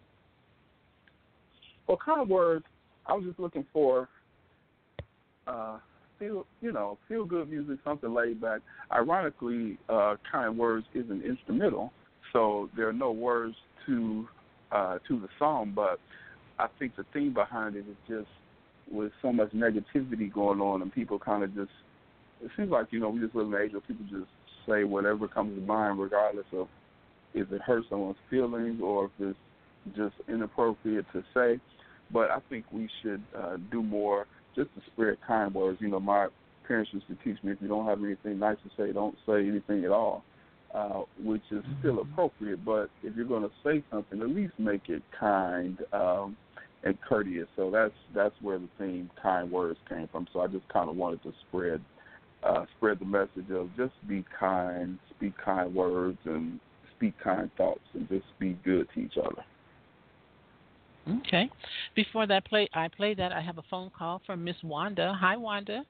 Well, 1.87 1.97
Kind 2.03 2.29
Words, 2.29 2.65
I 3.07 3.13
was 3.13 3.23
just 3.25 3.39
looking 3.39 3.65
for 3.71 4.09
uh 5.47 5.77
feel 6.19 6.45
you 6.61 6.71
know, 6.71 6.97
feel 7.07 7.25
good 7.25 7.49
music, 7.49 7.77
something 7.83 8.13
laid 8.13 8.41
back. 8.41 8.59
Ironically, 8.91 9.77
uh 9.87 10.15
Kind 10.29 10.57
Words 10.57 10.85
is 10.93 11.09
an 11.09 11.21
instrumental, 11.21 11.93
so 12.35 12.69
there 12.75 12.89
are 12.89 12.93
no 12.93 13.11
words 13.11 13.55
to 13.85 14.27
uh 14.71 14.97
to 15.07 15.19
the 15.19 15.29
song, 15.39 15.71
but 15.73 15.99
I 16.59 16.67
think 16.77 16.95
the 16.97 17.05
theme 17.13 17.33
behind 17.33 17.77
it 17.77 17.85
is 17.89 17.95
just 18.07 18.27
with 18.91 19.11
so 19.21 19.31
much 19.31 19.51
negativity 19.51 20.31
going 20.31 20.59
on 20.59 20.81
and 20.81 20.93
people 20.93 21.17
kind 21.17 21.43
of 21.43 21.55
just 21.55 21.71
it 22.43 22.51
seems 22.57 22.69
like 22.69 22.87
you 22.91 22.99
know 22.99 23.09
we 23.09 23.21
just 23.21 23.35
live 23.35 23.47
in 23.47 23.53
an 23.53 23.61
age 23.61 23.71
where 23.71 23.81
people 23.81 24.05
just 24.09 24.29
say 24.67 24.83
whatever 24.83 25.27
comes 25.29 25.57
to 25.57 25.65
mind 25.65 25.97
regardless 25.97 26.45
of 26.51 26.67
if 27.33 27.49
it 27.51 27.61
hurts 27.61 27.87
someone's 27.89 28.17
feelings 28.29 28.81
or 28.83 29.05
if 29.05 29.11
it's 29.19 29.39
just 29.95 30.15
inappropriate 30.27 31.05
to 31.13 31.23
say. 31.33 31.59
But 32.11 32.31
i 32.31 32.39
think 32.49 32.65
we 32.71 32.89
should 33.01 33.23
uh 33.37 33.55
do 33.71 33.81
more 33.81 34.27
just 34.57 34.73
to 34.75 34.81
spread 34.91 35.17
kind 35.25 35.53
words. 35.53 35.79
You 35.79 35.87
know 35.87 36.01
my 36.01 36.27
parents 36.67 36.91
used 36.93 37.07
to 37.07 37.15
teach 37.23 37.41
me 37.43 37.53
if 37.53 37.59
you 37.61 37.69
don't 37.69 37.85
have 37.85 38.03
anything 38.03 38.39
nice 38.39 38.57
to 38.65 38.69
say 38.75 38.91
don't 38.91 39.15
say 39.25 39.47
anything 39.47 39.85
at 39.85 39.91
all 39.91 40.25
uh 40.75 41.03
which 41.23 41.43
is 41.51 41.63
still 41.79 42.01
appropriate 42.01 42.63
but 42.65 42.89
if 43.03 43.15
you're 43.15 43.25
going 43.25 43.43
to 43.43 43.51
say 43.63 43.83
something 43.91 44.21
at 44.21 44.29
least 44.29 44.53
make 44.59 44.89
it 44.89 45.01
kind 45.19 45.79
um 45.93 46.35
and 46.85 46.97
courteous. 47.01 47.47
So 47.55 47.69
that's 47.71 47.93
that's 48.13 48.35
where 48.41 48.59
the 48.59 48.69
theme 48.77 49.09
"kind 49.21 49.51
words" 49.51 49.79
came 49.89 50.07
from. 50.11 50.27
So 50.31 50.41
I 50.41 50.47
just 50.47 50.67
kind 50.69 50.89
of 50.89 50.95
wanted 50.95 51.21
to 51.23 51.33
spread 51.47 51.81
uh, 52.43 52.65
spread 52.77 52.99
the 52.99 53.05
message 53.05 53.49
of 53.51 53.69
just 53.75 53.93
be 54.07 54.23
kind, 54.39 54.99
speak 55.15 55.33
kind 55.43 55.73
words, 55.73 56.19
and 56.25 56.59
speak 56.95 57.15
kind 57.21 57.49
thoughts, 57.57 57.81
and 57.93 58.07
just 58.07 58.25
be 58.39 58.57
good 58.63 58.87
to 58.93 59.01
each 59.01 59.17
other. 59.17 59.43
Okay. 61.27 61.49
Before 61.95 62.25
that 62.27 62.45
play, 62.45 62.67
I 62.73 62.87
play 62.87 63.13
that. 63.15 63.31
I 63.31 63.41
have 63.41 63.57
a 63.57 63.63
phone 63.69 63.91
call 63.95 64.21
from 64.25 64.43
Miss 64.43 64.55
Wanda. 64.63 65.13
Hi, 65.19 65.37
Wanda. 65.37 65.83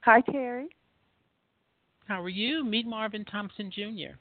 Hi, 0.00 0.20
Terry. 0.30 0.68
How 2.06 2.22
are 2.22 2.28
you? 2.28 2.64
Meet 2.64 2.86
Marvin 2.86 3.24
Thompson 3.24 3.70
Jr. 3.70 4.16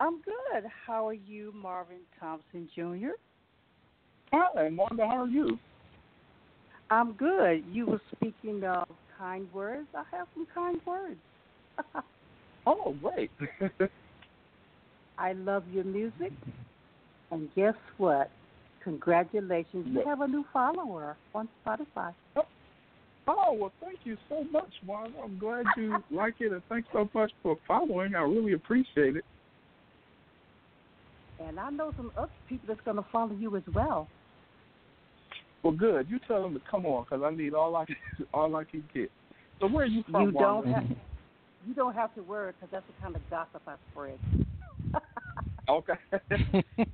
I'm 0.00 0.20
good. 0.22 0.64
How 0.86 1.08
are 1.08 1.14
you, 1.14 1.52
Marvin 1.54 2.00
Thompson 2.20 2.68
Jr.? 2.74 3.16
Hi, 4.32 4.68
Wanda. 4.70 5.06
How 5.06 5.22
are 5.22 5.28
you? 5.28 5.58
I'm 6.90 7.12
good. 7.12 7.64
You 7.72 7.86
were 7.86 8.00
speaking 8.14 8.64
of 8.64 8.86
kind 9.16 9.50
words. 9.52 9.88
I 9.94 10.02
have 10.16 10.26
some 10.34 10.46
kind 10.54 10.80
words. 10.86 11.20
oh, 12.66 12.94
great. 13.00 13.30
I 15.18 15.32
love 15.32 15.64
your 15.72 15.84
music. 15.84 16.32
And 17.30 17.48
guess 17.54 17.74
what? 17.96 18.30
Congratulations. 18.82 19.86
You 19.90 20.02
have 20.06 20.20
a 20.20 20.28
new 20.28 20.44
follower 20.52 21.16
on 21.34 21.48
Spotify. 21.64 22.12
Oh, 22.36 22.44
Oh, 23.26 23.56
well, 23.58 23.72
thank 23.80 24.00
you 24.04 24.16
so 24.28 24.44
much, 24.52 24.72
Wanda. 24.84 25.18
I'm 25.22 25.38
glad 25.38 25.64
you 25.76 25.96
like 26.10 26.34
it, 26.40 26.52
and 26.52 26.62
thanks 26.68 26.88
so 26.92 27.08
much 27.14 27.32
for 27.42 27.56
following. 27.66 28.14
I 28.14 28.20
really 28.20 28.52
appreciate 28.52 29.16
it. 29.16 29.24
And 31.38 31.58
I 31.58 31.70
know 31.70 31.92
some 31.96 32.12
other 32.16 32.30
people 32.48 32.68
that's 32.68 32.80
going 32.84 32.96
to 32.96 33.06
follow 33.10 33.34
you 33.34 33.56
as 33.56 33.62
well. 33.74 34.08
Well, 35.62 35.72
good. 35.72 36.08
You 36.10 36.18
tell 36.28 36.42
them 36.42 36.54
to 36.54 36.60
come 36.70 36.84
on 36.84 37.04
because 37.04 37.24
I 37.24 37.34
need 37.34 37.54
all 37.54 37.74
I 37.76 37.86
can, 37.86 37.96
all 38.34 38.54
I 38.56 38.64
can 38.64 38.86
get. 38.92 39.10
So 39.60 39.68
where 39.68 39.84
are 39.84 39.88
you 39.88 40.04
from? 40.10 40.26
You 40.26 40.32
don't 40.32 40.66
have 40.66 40.84
you 41.66 41.72
don't 41.74 41.94
have 41.94 42.14
to 42.14 42.22
worry 42.22 42.52
because 42.52 42.68
that's 42.70 42.86
the 42.86 42.92
kind 43.02 43.16
of 43.16 43.28
gossip 43.30 43.62
I 43.66 43.76
spread. 43.90 44.18
Okay. 45.68 45.94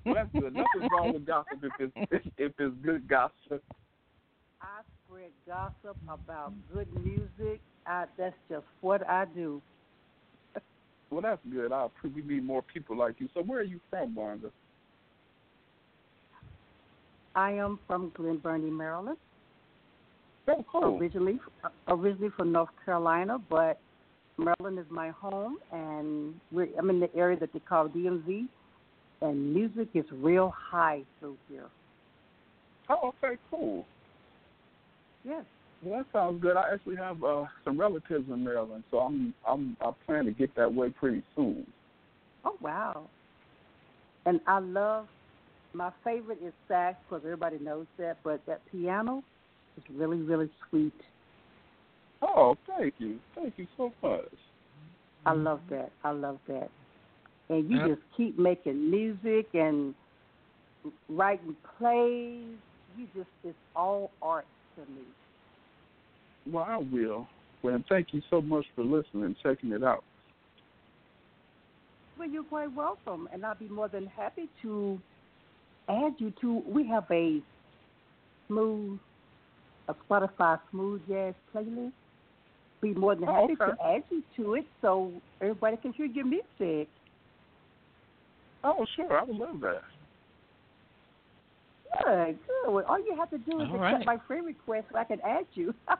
well, 0.07 0.15
that's 0.15 0.31
good. 0.33 0.55
Nothing's 0.55 0.91
wrong 0.93 1.13
with 1.13 1.27
gossip 1.27 1.59
if 1.61 1.73
it's 1.81 2.27
if 2.39 2.53
it's 2.57 2.75
good 2.83 3.09
gossip. 3.09 3.65
I 4.61 4.83
spread 5.11 5.31
gossip 5.47 5.97
about 6.09 6.53
good 6.73 6.89
music. 7.05 7.61
I, 7.87 8.05
that's 8.17 8.35
just 8.49 8.65
what 8.81 9.07
I 9.09 9.25
do. 9.35 9.61
Well, 11.11 11.23
that's 11.23 11.41
good. 11.51 11.73
I 11.73 11.89
we 12.15 12.23
need 12.23 12.45
more 12.45 12.63
people 12.63 12.97
like 12.97 13.17
you. 13.19 13.29
So 13.35 13.43
where 13.43 13.61
are 13.61 13.65
you 13.65 13.81
from, 13.91 14.15
Wanda? 14.15 14.51
I 17.35 17.53
am 17.53 17.81
from 17.87 18.13
Glen 18.15 18.39
Burnie, 18.39 18.71
Maryland. 18.71 19.17
Oh, 20.49 20.65
cool. 20.71 20.99
Originally, 20.99 21.41
originally 21.89 22.31
from 22.37 22.53
North 22.53 22.71
Carolina, 22.85 23.39
but 23.51 23.81
Maryland 24.39 24.79
is 24.79 24.87
my 24.89 25.11
home, 25.11 25.59
and 25.73 26.35
we're, 26.51 26.69
I'm 26.79 26.91
in 26.91 27.01
the 27.01 27.15
area 27.17 27.39
that 27.41 27.53
they 27.53 27.61
call 27.61 27.89
DMV, 27.89 28.47
and 29.21 29.55
music 29.55 29.89
is 29.95 30.05
real 30.13 30.53
high 30.57 31.03
through 31.19 31.37
here. 31.49 31.67
Oh, 32.89 33.13
okay, 33.23 33.37
cool. 33.51 33.85
Yes. 35.25 35.45
Well, 35.83 35.99
that 35.99 36.07
sounds 36.13 36.43
good. 36.43 36.57
I 36.57 36.75
actually 36.75 36.97
have 36.97 37.23
uh, 37.25 37.45
some 37.65 37.79
relatives 37.79 38.29
in 38.29 38.45
Maryland, 38.45 38.85
so 38.91 38.99
I'm 38.99 39.35
I'm 39.47 39.77
I 39.81 39.93
plan 40.07 40.27
to 40.27 40.33
get 40.33 40.55
that 40.57 40.73
way 40.73 40.91
pretty 40.91 41.23
soon. 41.35 41.67
Oh 42.45 42.57
wow! 42.61 43.09
And 44.27 44.41
I 44.47 44.59
love 44.59 45.07
my 45.73 45.91
favorite 46.05 46.39
is 46.45 46.53
sax 46.69 46.97
because 47.09 47.23
everybody 47.25 47.59
knows 47.59 47.87
that, 47.99 48.19
but 48.25 48.41
that 48.47 48.61
piano 48.71 49.23
is 49.79 49.85
really 49.97 50.19
really 50.19 50.51
sweet. 50.69 50.93
Oh, 52.23 52.57
thank 52.67 52.95
you, 52.99 53.19
thank 53.35 53.55
you 53.57 53.67
so 53.79 53.93
much. 54.03 54.29
I 55.25 55.33
love 55.33 55.61
that. 55.71 55.91
I 56.05 56.11
love 56.11 56.39
that. 56.49 56.69
And 57.49 57.71
you 57.71 57.79
just 57.87 58.03
keep 58.17 58.39
making 58.39 58.91
music 58.91 59.49
and 59.55 59.95
writing 61.09 61.57
plays. 61.79 62.47
You 62.99 63.07
just 63.15 63.29
it's 63.45 63.57
all 63.75 64.11
art 64.23 64.47
me. 64.89 65.03
Well, 66.51 66.65
I 66.67 66.79
will. 66.79 67.29
Well, 67.63 67.75
and 67.75 67.85
thank 67.89 68.09
you 68.13 68.23
so 68.31 68.41
much 68.41 68.65
for 68.75 68.83
listening 68.83 69.25
and 69.25 69.37
checking 69.43 69.73
it 69.73 69.85
out. 69.85 70.05
Well, 72.19 72.29
you're 72.29 72.45
quite 72.45 72.75
welcome, 72.75 73.29
and 73.33 73.45
I'll 73.45 73.55
be 73.55 73.69
more 73.69 73.89
than 73.89 74.07
happy 74.07 74.49
to 74.63 74.99
add 75.89 76.15
you 76.19 76.33
to. 76.41 76.63
We 76.67 76.87
have 76.89 77.05
a 77.11 77.41
smooth, 78.47 78.99
a 79.89 79.95
Spotify 79.95 80.59
smooth 80.71 81.03
jazz 81.09 81.35
playlist. 81.55 81.93
Be 82.81 82.95
more 82.95 83.15
than 83.15 83.29
Oh, 83.29 83.35
happy 83.35 83.57
okay. 83.61 83.73
to 83.73 83.87
add 83.87 84.03
you 84.11 84.23
to 84.37 84.55
it, 84.55 84.67
so 84.81 85.13
everybody 85.41 85.77
can 85.77 85.93
hear 85.93 86.07
your 86.07 86.25
music. 86.25 86.89
Oh, 88.65 88.87
sure, 88.97 89.19
I 89.19 89.25
would 89.25 89.37
love 89.37 89.61
that. 89.61 89.83
Good, 91.99 92.39
good. 92.47 92.73
Well, 92.73 92.85
all 92.89 92.99
you 92.99 93.17
have 93.19 93.31
to 93.31 93.39
do 93.39 93.61
is 93.61 93.69
All 93.69 93.77
accept 93.77 93.81
right. 93.81 94.07
my 94.07 94.19
friend 94.27 94.47
request, 94.47 94.87
so 94.93 94.99
I 94.99 95.05
can 95.05 95.21
add 95.25 95.45
you. 95.55 95.75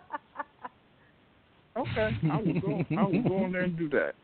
Okay, 1.77 2.17
I 2.31 2.37
will 2.37 2.61
go. 2.61 2.85
I 2.99 3.03
will 3.05 3.23
go 3.23 3.45
on 3.45 3.53
there 3.53 3.63
and 3.63 3.79
do 3.79 3.89
that. 3.91 4.15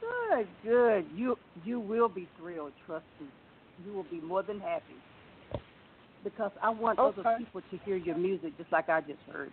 Good, 0.00 0.46
good. 0.62 1.04
You 1.14 1.36
you 1.64 1.80
will 1.80 2.08
be 2.08 2.28
thrilled. 2.38 2.72
Trust 2.86 3.04
me. 3.20 3.26
You 3.84 3.92
will 3.92 4.04
be 4.04 4.20
more 4.20 4.44
than 4.44 4.60
happy 4.60 4.94
because 6.22 6.52
I 6.62 6.70
want 6.70 6.98
other 6.98 7.24
people 7.38 7.60
to 7.60 7.78
hear 7.84 7.96
your 7.96 8.16
music 8.16 8.56
just 8.56 8.70
like 8.70 8.88
I 8.88 9.00
just 9.00 9.20
heard. 9.30 9.50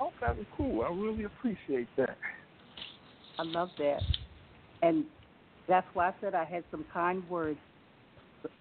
Okay, 0.00 0.40
cool. 0.56 0.82
I 0.82 0.88
really 0.88 1.24
appreciate 1.24 1.88
that. 1.98 2.16
I 3.38 3.42
love 3.42 3.68
that, 3.78 4.00
and 4.82 5.04
that's 5.68 5.86
why 5.92 6.08
I 6.08 6.14
said 6.20 6.34
I 6.34 6.44
had 6.44 6.64
some 6.70 6.84
kind 6.92 7.28
words. 7.28 7.58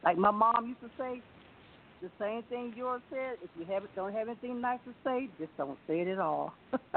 Like 0.04 0.17
my 0.17 0.32
mom 0.32 0.67
used 0.67 0.82
to 0.82 0.89
say, 0.98 1.22
the 2.02 2.10
same 2.19 2.43
thing 2.43 2.74
yours 2.76 3.02
said. 3.10 3.38
If 3.41 3.50
you 3.58 3.65
have 3.74 3.84
don't 3.96 4.13
have 4.13 4.28
anything 4.28 4.60
nice 4.60 4.80
to 4.86 4.93
say, 5.04 5.30
just 5.39 5.56
don't 5.58 5.78
say 5.88 6.02
it 6.02 6.08
at 6.08 6.19
all. 6.19 6.54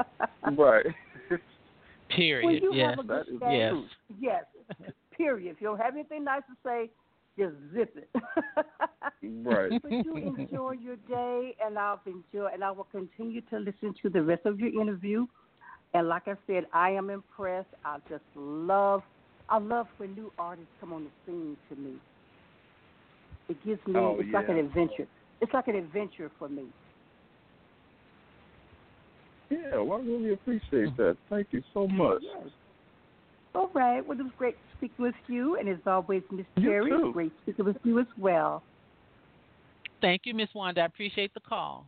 Right. 0.57 0.85
when 1.29 1.39
Period. 2.09 2.63
you 2.63 2.73
Yes. 2.73 2.91
have 2.91 2.99
a 2.99 3.07
good 3.07 3.25
that 3.27 3.33
is 3.33 3.39
day, 3.39 3.69
true. 3.69 3.85
yes. 4.19 4.45
Period. 5.11 5.55
If 5.55 5.61
you 5.61 5.67
don't 5.67 5.79
have 5.79 5.93
anything 5.93 6.23
nice 6.23 6.43
to 6.49 6.55
say, 6.63 6.89
just 7.37 7.53
zip 7.73 7.93
it. 7.97 8.09
right. 9.45 9.81
but 9.81 9.91
you 9.91 10.15
enjoy 10.15 10.71
your 10.73 10.95
day, 11.07 11.55
and 11.65 11.77
I'll 11.77 11.99
enjoy, 12.05 12.47
and 12.53 12.63
I 12.63 12.71
will 12.71 12.85
continue 12.85 13.41
to 13.49 13.59
listen 13.59 13.93
to 14.01 14.09
the 14.09 14.21
rest 14.21 14.45
of 14.45 14.59
your 14.59 14.69
interview. 14.81 15.25
And 15.93 16.07
like 16.07 16.27
I 16.27 16.35
said, 16.47 16.65
I 16.73 16.91
am 16.91 17.09
impressed. 17.09 17.67
I 17.83 17.97
just 18.09 18.23
love, 18.35 19.01
I 19.49 19.57
love 19.57 19.87
when 19.97 20.13
new 20.15 20.31
artists 20.39 20.71
come 20.79 20.93
on 20.93 21.05
the 21.05 21.09
scene 21.25 21.57
to 21.69 21.75
me. 21.75 21.93
It 23.49 23.63
gives 23.65 23.79
me, 23.87 23.93
Oh, 23.95 24.17
it's 24.19 24.33
like 24.33 24.49
an 24.49 24.57
adventure. 24.57 25.07
It's 25.41 25.53
like 25.53 25.67
an 25.67 25.75
adventure 25.75 26.31
for 26.37 26.49
me. 26.49 26.65
Yeah, 29.49 29.77
well, 29.77 29.99
I 29.99 30.03
really 30.03 30.33
appreciate 30.33 30.89
mm-hmm. 30.89 31.01
that. 31.01 31.17
Thank 31.29 31.47
you 31.51 31.63
so 31.73 31.87
much. 31.87 32.21
Yes. 32.21 32.51
All 33.55 33.69
right. 33.73 34.05
Well, 34.05 34.19
it 34.19 34.23
was 34.23 34.33
great 34.37 34.55
speaking 34.77 35.05
with 35.05 35.15
you, 35.27 35.57
and 35.57 35.69
as 35.69 35.77
always, 35.85 36.21
Miss 36.31 36.45
You 36.57 36.69
Terry, 36.69 36.91
too. 36.91 37.11
great 37.13 37.31
speaking 37.43 37.65
with 37.65 37.77
you 37.83 37.99
as 37.99 38.07
well. 38.17 38.61
Thank 40.01 40.21
you, 40.25 40.33
Miss 40.33 40.49
Wanda. 40.53 40.81
I 40.81 40.85
appreciate 40.85 41.33
the 41.33 41.39
call. 41.39 41.87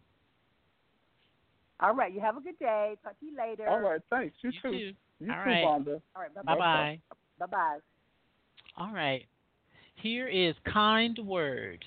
All 1.82 1.94
right. 1.94 2.14
You 2.14 2.22
have 2.22 2.38
a 2.38 2.42
good 2.42 2.58
day. 2.60 2.96
Talk 3.04 3.20
to 3.20 3.26
you 3.26 3.38
later. 3.38 3.68
All 3.68 3.80
right. 3.80 4.02
Thanks. 4.10 4.36
You, 4.42 4.52
You 4.52 4.62
too. 4.62 4.72
too. 4.72 4.94
You 5.20 5.32
All 5.32 5.44
too, 5.44 5.50
right. 5.50 5.64
Wanda. 5.64 6.02
All 6.16 6.22
right. 6.22 6.34
Bye 6.34 6.42
Bye 6.44 6.56
bye. 6.56 6.60
bye. 6.60 7.00
Bye 7.40 7.46
bye. 7.46 7.78
All 8.78 8.94
right. 8.94 9.26
Here 10.02 10.30
is 10.30 10.56
kind 10.72 11.20
words. 11.26 11.84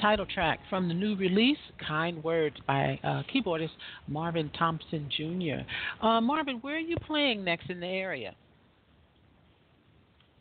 Title 0.00 0.26
track 0.26 0.60
from 0.68 0.88
the 0.88 0.94
new 0.94 1.16
release, 1.16 1.58
Kind 1.86 2.22
Words, 2.22 2.56
by 2.66 2.98
uh, 3.02 3.22
keyboardist 3.32 3.70
Marvin 4.08 4.50
Thompson 4.58 5.08
Jr. 5.16 5.62
Uh, 6.04 6.20
Marvin, 6.20 6.56
where 6.56 6.76
are 6.76 6.78
you 6.78 6.96
playing 7.06 7.44
next 7.44 7.70
in 7.70 7.80
the 7.80 7.86
area? 7.86 8.34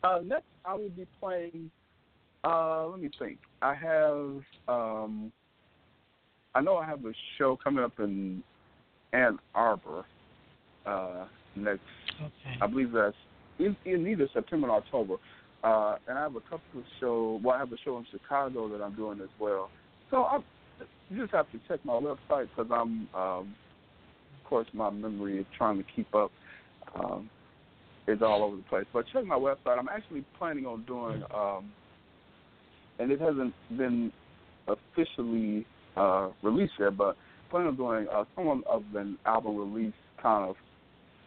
Uh, 0.04 0.20
next, 0.24 0.46
I 0.66 0.74
will 0.76 0.90
be 0.90 1.06
playing. 1.20 1.70
Uh, 2.44 2.88
let 2.88 3.02
me 3.02 3.10
think. 3.20 3.38
I 3.62 3.74
have. 3.76 4.42
Um, 4.68 5.32
I 6.56 6.62
know 6.62 6.78
I 6.78 6.86
have 6.86 7.06
a 7.06 7.12
show 7.38 7.58
coming 7.62 7.84
up 7.84 8.00
in 8.00 8.42
Ann 9.14 9.38
Arbor 9.54 10.06
uh, 10.86 11.26
next. 11.56 11.82
Okay. 12.20 12.58
I 12.62 12.68
believe 12.68 12.92
that's 12.92 13.16
in, 13.60 13.76
in 13.86 14.08
either 14.08 14.28
September 14.34 14.70
or 14.70 14.78
October. 14.78 15.16
Uh, 15.64 15.98
and 16.08 16.18
I 16.18 16.22
have 16.24 16.36
a 16.36 16.42
couple 16.42 16.60
of 16.78 16.84
show. 17.00 17.40
Well, 17.44 17.56
I 17.56 17.60
have 17.60 17.72
a 17.72 17.78
show 17.84 17.98
in 17.98 18.06
Chicago 18.12 18.70
that 18.70 18.82
I'm 18.82 18.96
doing 18.96 19.20
as 19.22 19.30
well. 19.40 19.70
So 20.10 20.24
I 20.24 20.40
you 21.10 21.22
just 21.22 21.34
have 21.34 21.52
to 21.52 21.60
check 21.68 21.84
my 21.84 21.94
website 21.94 22.48
because 22.56 22.72
I'm, 22.72 23.08
um, 23.14 23.56
of 24.38 24.50
course, 24.50 24.68
my 24.74 24.90
memory 24.90 25.40
is 25.40 25.46
trying 25.58 25.78
to 25.78 25.84
keep 25.96 26.14
up. 26.16 26.32
Um, 26.96 27.30
is 28.08 28.22
all 28.22 28.44
over 28.44 28.56
the 28.56 28.64
place. 28.64 28.86
But 28.92 29.06
check 29.14 29.24
my 29.26 29.36
website. 29.36 29.78
I'm 29.78 29.90
actually 29.90 30.26
planning 30.38 30.66
on 30.66 30.84
doing, 30.86 31.24
um, 31.34 31.72
and 32.98 33.12
it 33.12 33.22
hasn't 33.22 33.54
been 33.78 34.12
officially 34.68 35.66
uh, 35.96 36.30
released 36.42 36.74
yet, 36.80 36.98
but 36.98 37.16
planning 37.52 37.70
on 37.70 37.76
doing 37.76 38.08
uh, 38.12 38.26
somewhat 38.36 38.66
of 38.68 38.84
an 38.96 39.18
album 39.26 39.58
release 39.58 39.94
kind 40.22 40.50
of 40.50 40.56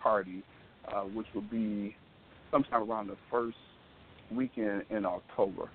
party 0.03 0.43
uh, 0.89 1.03
which 1.03 1.26
will 1.35 1.43
be 1.43 1.95
sometime 2.51 2.91
around 2.91 3.09
the 3.09 3.16
first 3.30 3.57
weekend 4.35 4.85
in 4.91 5.05
October. 5.05 5.70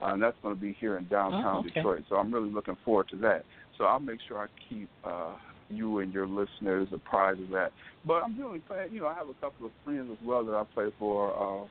Uh, 0.00 0.14
and 0.14 0.22
that's 0.22 0.36
going 0.42 0.54
to 0.54 0.60
be 0.60 0.76
here 0.80 0.98
in 0.98 1.06
downtown 1.06 1.56
oh, 1.56 1.60
okay. 1.60 1.70
Detroit. 1.74 2.04
So 2.08 2.16
I'm 2.16 2.32
really 2.32 2.50
looking 2.50 2.76
forward 2.84 3.08
to 3.10 3.16
that. 3.18 3.44
So 3.78 3.84
I'll 3.84 4.00
make 4.00 4.18
sure 4.26 4.38
I 4.38 4.46
keep 4.68 4.88
uh, 5.04 5.34
you 5.70 6.00
and 6.00 6.12
your 6.12 6.26
listeners 6.26 6.88
apprised 6.92 7.40
of 7.40 7.50
that. 7.50 7.72
But 8.04 8.22
I'm 8.24 8.38
really 8.38 8.58
playing. 8.60 8.92
You 8.92 9.00
know, 9.00 9.06
I 9.06 9.14
have 9.14 9.28
a 9.28 9.34
couple 9.34 9.66
of 9.66 9.72
friends 9.84 10.10
as 10.10 10.26
well 10.26 10.44
that 10.44 10.54
I 10.54 10.64
play 10.74 10.88
for. 10.98 11.62
Uh, 11.62 11.66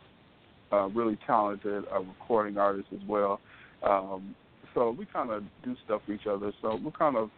uh, 0.71 0.87
really 0.87 1.17
talented 1.27 1.83
uh, 1.93 1.99
recording 1.99 2.57
artists 2.57 2.91
as 2.93 3.07
well. 3.07 3.39
Um, 3.83 4.35
so 4.73 4.95
we 4.97 5.05
kind 5.05 5.29
of 5.31 5.43
do 5.63 5.75
stuff 5.85 6.01
for 6.05 6.13
each 6.13 6.27
other. 6.27 6.53
So 6.61 6.79
we're 6.81 6.91
kind 6.91 7.17
of 7.17 7.29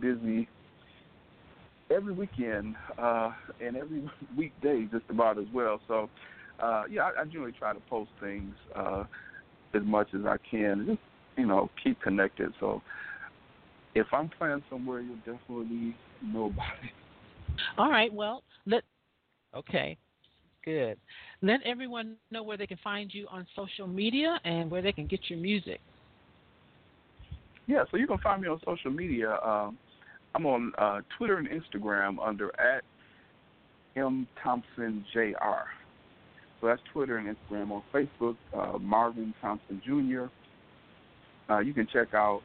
busy 0.00 0.48
every 1.94 2.12
weekend 2.12 2.74
uh, 2.98 3.32
and 3.60 3.76
every 3.76 4.08
weekday 4.36 4.88
just 4.90 5.04
about 5.08 5.38
as 5.38 5.46
well. 5.54 5.80
So 5.88 6.10
uh, 6.62 6.84
yeah, 6.90 7.02
I, 7.02 7.22
I 7.22 7.24
generally 7.24 7.52
try 7.52 7.72
to 7.72 7.80
post 7.88 8.10
things 8.20 8.54
uh, 8.76 9.04
as 9.74 9.82
much 9.84 10.08
as 10.14 10.24
I 10.26 10.36
can. 10.50 10.86
Just 10.86 11.00
you 11.36 11.46
know, 11.46 11.70
keep 11.82 12.00
connected. 12.02 12.52
So 12.60 12.82
if 13.94 14.06
I'm 14.12 14.28
playing 14.28 14.62
somewhere, 14.68 15.00
you'll 15.00 15.16
definitely 15.16 15.94
know 16.22 16.46
about 16.46 16.74
it. 16.82 16.92
All 17.78 17.90
right. 17.90 18.12
Well, 18.12 18.42
let 18.66 18.82
okay. 19.54 19.96
Good. 20.64 20.98
Let 21.40 21.60
everyone 21.64 22.16
know 22.30 22.42
where 22.42 22.58
they 22.58 22.66
can 22.66 22.78
find 22.84 23.12
you 23.12 23.26
on 23.30 23.46
social 23.56 23.86
media 23.86 24.38
and 24.44 24.70
where 24.70 24.82
they 24.82 24.92
can 24.92 25.06
get 25.06 25.20
your 25.28 25.38
music. 25.38 25.80
Yeah, 27.66 27.84
so 27.90 27.96
you 27.96 28.06
can 28.06 28.18
find 28.18 28.42
me 28.42 28.48
on 28.48 28.60
social 28.66 28.90
media. 28.90 29.38
Um, 29.42 29.78
I'm 30.34 30.44
on 30.44 30.72
uh, 30.76 31.00
Twitter 31.16 31.38
and 31.38 31.48
Instagram 31.48 32.16
under 32.22 32.48
at 32.60 32.82
M 33.96 34.26
Thompson 34.42 35.04
Jr. 35.12 35.79
So 36.60 36.66
that's 36.66 36.80
Twitter 36.92 37.16
and 37.16 37.34
Instagram. 37.34 37.70
On 37.70 37.82
Facebook, 37.92 38.36
uh, 38.54 38.78
Marvin 38.78 39.34
Thompson 39.40 39.80
Jr. 39.84 40.26
Uh, 41.52 41.60
you 41.60 41.72
can 41.72 41.86
check 41.92 42.14
out 42.14 42.42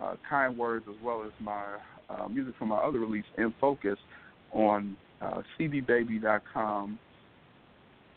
uh, 0.00 0.14
Kind 0.28 0.56
Words 0.56 0.86
as 0.88 0.96
well 1.02 1.22
as 1.24 1.32
my 1.40 1.76
uh, 2.08 2.28
music 2.28 2.54
from 2.58 2.68
my 2.68 2.76
other 2.76 2.98
release, 2.98 3.24
In 3.38 3.54
Focus, 3.60 3.98
on 4.52 4.96
uh, 5.20 5.42
cdbaby.com, 5.58 6.98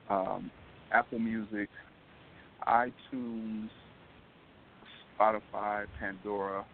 um, 0.09 0.51
Apple 0.91 1.19
Music, 1.19 1.69
iTunes, 2.67 3.69
Spotify, 5.19 5.86
Pandora, 5.99 6.65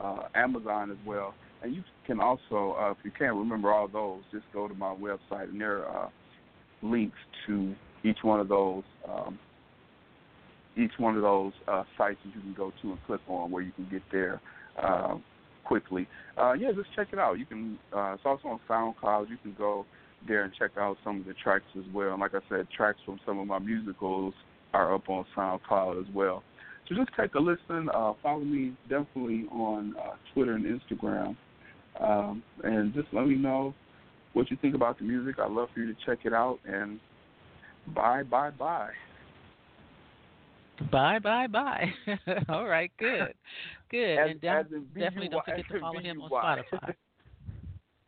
uh, 0.00 0.22
Amazon 0.34 0.90
as 0.90 0.96
well. 1.06 1.34
And 1.62 1.74
you 1.74 1.82
can 2.06 2.20
also, 2.20 2.76
if 2.90 2.98
you 3.04 3.10
can't 3.10 3.34
remember 3.34 3.72
all 3.72 3.88
those, 3.88 4.20
just 4.32 4.44
go 4.52 4.68
to 4.68 4.74
my 4.74 4.94
website 4.94 5.44
and 5.44 5.60
there 5.60 5.86
are 5.86 6.10
links 6.82 7.16
to 7.46 7.74
each 8.04 8.18
one 8.22 8.40
of 8.40 8.48
those 8.48 8.82
um, 9.08 9.38
each 10.76 10.92
one 10.98 11.16
of 11.16 11.22
those 11.22 11.52
uh, 11.68 11.84
sites 11.96 12.18
that 12.24 12.34
you 12.34 12.40
can 12.40 12.54
go 12.54 12.72
to 12.82 12.90
and 12.90 12.98
click 13.06 13.20
on 13.28 13.50
where 13.50 13.62
you 13.62 13.72
can 13.72 13.88
get 13.90 14.02
there 14.10 14.40
uh, 14.82 15.16
quickly. 15.64 16.08
Uh, 16.36 16.52
yeah, 16.52 16.72
just 16.72 16.88
check 16.94 17.08
it 17.12 17.18
out. 17.18 17.38
You 17.38 17.46
can. 17.46 17.78
Uh, 17.92 18.14
it's 18.14 18.22
also 18.24 18.48
on 18.48 18.60
SoundCloud. 18.68 19.30
You 19.30 19.36
can 19.42 19.54
go 19.56 19.86
there 20.26 20.44
and 20.44 20.52
check 20.58 20.72
out 20.78 20.96
some 21.04 21.20
of 21.20 21.26
the 21.26 21.34
tracks 21.34 21.64
as 21.78 21.84
well. 21.92 22.12
And 22.12 22.20
like 22.20 22.34
I 22.34 22.40
said, 22.48 22.66
tracks 22.76 22.98
from 23.04 23.20
some 23.26 23.38
of 23.38 23.46
my 23.46 23.58
musicals 23.58 24.34
are 24.72 24.94
up 24.94 25.08
on 25.08 25.24
SoundCloud 25.36 26.00
as 26.00 26.14
well. 26.14 26.42
So 26.88 26.94
just 26.94 27.10
take 27.18 27.34
a 27.34 27.38
listen. 27.38 27.88
Uh, 27.94 28.12
follow 28.22 28.40
me 28.40 28.72
definitely 28.88 29.46
on 29.50 29.94
uh, 29.96 30.14
Twitter 30.34 30.54
and 30.54 30.64
Instagram, 30.64 31.36
um, 32.00 32.42
and 32.62 32.92
just 32.92 33.08
let 33.12 33.26
me 33.26 33.36
know 33.36 33.74
what 34.34 34.50
you 34.50 34.58
think 34.60 34.74
about 34.74 34.98
the 34.98 35.04
music. 35.04 35.38
I'd 35.38 35.50
love 35.50 35.68
for 35.72 35.80
you 35.80 35.86
to 35.94 35.98
check 36.04 36.18
it 36.24 36.34
out. 36.34 36.58
And 36.66 36.98
bye, 37.88 38.22
bye, 38.22 38.50
bye. 38.50 38.90
Bye, 40.90 41.18
bye, 41.20 41.46
bye. 41.46 41.92
All 42.48 42.66
right, 42.66 42.90
good, 42.98 43.34
good, 43.90 44.18
as, 44.18 44.30
and 44.42 44.94
definitely 44.94 45.28
don't 45.28 45.44
forget 45.44 45.68
to 45.70 45.80
follow 45.80 46.00
him 46.00 46.20
on 46.20 46.30
Spotify. 46.30 46.94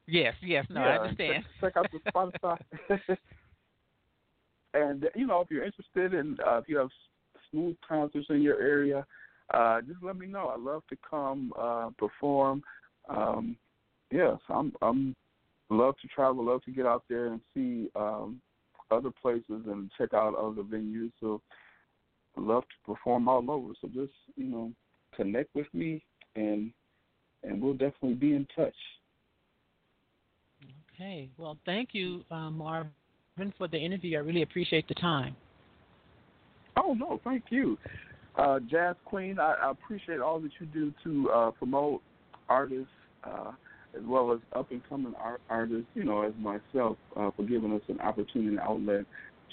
yes, 0.07 0.35
yes, 0.43 0.67
no, 0.69 0.81
yeah, 0.81 0.87
I 0.89 0.99
understand. 0.99 1.45
Check, 1.61 1.75
check 1.75 1.77
out 1.77 1.91
the 1.93 2.11
Spotify. 2.11 3.17
and 4.75 5.09
you 5.15 5.27
know, 5.27 5.41
if 5.41 5.51
you're 5.51 5.65
interested 5.65 6.15
in, 6.15 6.37
uh, 6.47 6.59
if 6.59 6.69
you 6.69 6.77
have 6.79 6.89
smooth 7.51 7.77
concerts 7.87 8.27
in 8.31 8.43
your 8.43 8.61
area, 8.61 9.07
uh, 9.55 9.81
just 9.83 10.03
let 10.03 10.17
me 10.17 10.27
know. 10.27 10.49
I'd 10.49 10.61
love 10.61 10.83
to 10.91 10.97
come 11.09 11.53
uh, 11.59 11.91
perform. 11.99 12.63
Um, 13.09 13.57
yes, 14.11 14.39
I'm 14.49 14.73
I'm 14.83 15.15
love 15.71 15.95
to 16.03 16.09
travel, 16.09 16.45
love 16.45 16.63
to 16.65 16.73
get 16.73 16.87
out 16.87 17.05
there 17.09 17.27
and 17.29 17.41
see 17.55 17.91
um, 17.95 18.41
other 18.91 19.11
places 19.23 19.45
and 19.49 19.91
check 19.99 20.15
out 20.15 20.35
other 20.35 20.63
venues. 20.63 21.13
So 21.21 21.41
I 22.37 22.41
love 22.41 22.63
to 22.63 22.95
perform 22.95 23.29
all 23.29 23.51
over. 23.51 23.73
So 23.81 23.89
just 23.89 24.13
you 24.37 24.47
know, 24.47 24.73
connect 25.17 25.55
with 25.55 25.67
me 25.73 26.03
and 26.35 26.71
and 27.43 27.63
we'll 27.63 27.75
definitely 27.75 28.15
be 28.15 28.35
in 28.35 28.47
touch. 28.55 28.75
Okay. 30.95 31.29
Well, 31.37 31.59
thank 31.67 31.91
you, 31.93 32.25
uh, 32.31 32.51
Marvin, 32.51 32.91
for 33.59 33.69
the 33.69 33.77
interview. 33.77 34.17
I 34.17 34.21
really 34.21 34.43
appreciate 34.43 34.89
the 34.89 34.95
time. 34.95 35.37
Oh 36.77 36.95
no, 36.95 37.21
thank 37.25 37.45
you, 37.51 37.79
uh, 38.37 38.61
Jazz 38.71 38.97
Queen. 39.05 39.39
I, 39.39 39.55
I, 39.63 39.71
appreciate 39.71 40.21
all 40.21 40.41
that 40.41 40.51
you 40.59 40.67
do 40.67 40.93
to 41.05 41.31
uh, 41.31 41.51
promote 41.53 42.03
artists 42.49 42.89
uh, 43.25 43.53
as 43.97 44.03
well 44.07 44.33
as 44.33 44.39
up 44.55 44.71
and 44.71 44.83
coming 44.89 45.15
art- 45.19 45.41
artists. 45.49 45.87
You 45.95 46.05
know, 46.05 46.23
as 46.23 46.33
myself, 46.39 46.97
uh, 47.17 47.31
for 47.37 47.45
giving 47.45 47.73
us 47.73 47.83
an 47.89 48.01
opportunity 48.01 48.49
and 48.49 48.61
outlet 48.61 49.05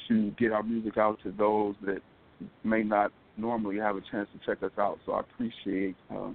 to 0.08 0.32
get 0.32 0.52
our 0.52 0.64
music 0.64 0.98
out 0.98 1.20
to 1.24 1.32
those 1.32 1.76
that 1.86 2.02
may 2.64 2.84
not 2.84 3.12
normally 3.38 3.78
have 3.78 3.96
a 3.96 4.02
chance 4.12 4.28
to 4.34 4.46
check 4.46 4.64
us 4.64 4.72
out. 4.78 5.00
So 5.06 5.14
I 5.14 5.22
appreciate 5.22 5.96
uh, 6.14 6.32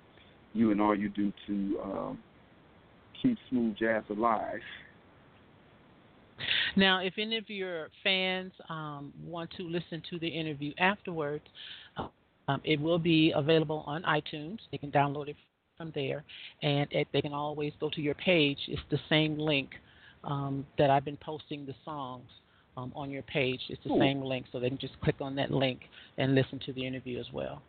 you 0.54 0.70
and 0.70 0.80
all 0.80 0.96
you 0.96 1.08
do 1.08 1.32
to 1.46 1.80
um, 1.82 2.18
keep 3.22 3.36
smooth 3.50 3.76
jazz 3.76 4.02
alive. 4.10 4.60
Now, 6.76 7.00
if 7.00 7.14
any 7.18 7.36
of 7.36 7.48
your 7.48 7.88
fans 8.04 8.52
um, 8.68 9.12
want 9.24 9.50
to 9.56 9.64
listen 9.64 10.02
to 10.10 10.18
the 10.18 10.28
interview 10.28 10.72
afterwards, 10.78 11.44
um, 11.96 12.60
it 12.64 12.80
will 12.80 12.98
be 12.98 13.32
available 13.34 13.82
on 13.86 14.02
iTunes. 14.04 14.58
They 14.70 14.78
can 14.78 14.90
download 14.90 15.28
it 15.28 15.36
from 15.78 15.92
there, 15.94 16.24
and 16.62 16.88
it, 16.90 17.08
they 17.12 17.22
can 17.22 17.32
always 17.32 17.72
go 17.80 17.88
to 17.88 18.02
your 18.02 18.16
page. 18.16 18.58
It's 18.66 18.82
the 18.90 18.98
same 19.08 19.38
link 19.38 19.70
um, 20.24 20.66
that 20.76 20.90
I've 20.90 21.04
been 21.04 21.16
posting 21.16 21.64
the 21.64 21.74
songs 21.84 22.28
um, 22.76 22.92
on 22.94 23.10
your 23.10 23.22
page. 23.22 23.60
It's 23.70 23.82
the 23.84 23.92
Ooh. 23.92 24.00
same 24.00 24.20
link, 24.20 24.46
so 24.52 24.60
they 24.60 24.68
can 24.68 24.78
just 24.78 25.00
click 25.00 25.16
on 25.20 25.36
that 25.36 25.50
link 25.50 25.80
and 26.18 26.34
listen 26.34 26.60
to 26.66 26.72
the 26.74 26.84
interview 26.84 27.18
as 27.18 27.26
well. 27.32 27.62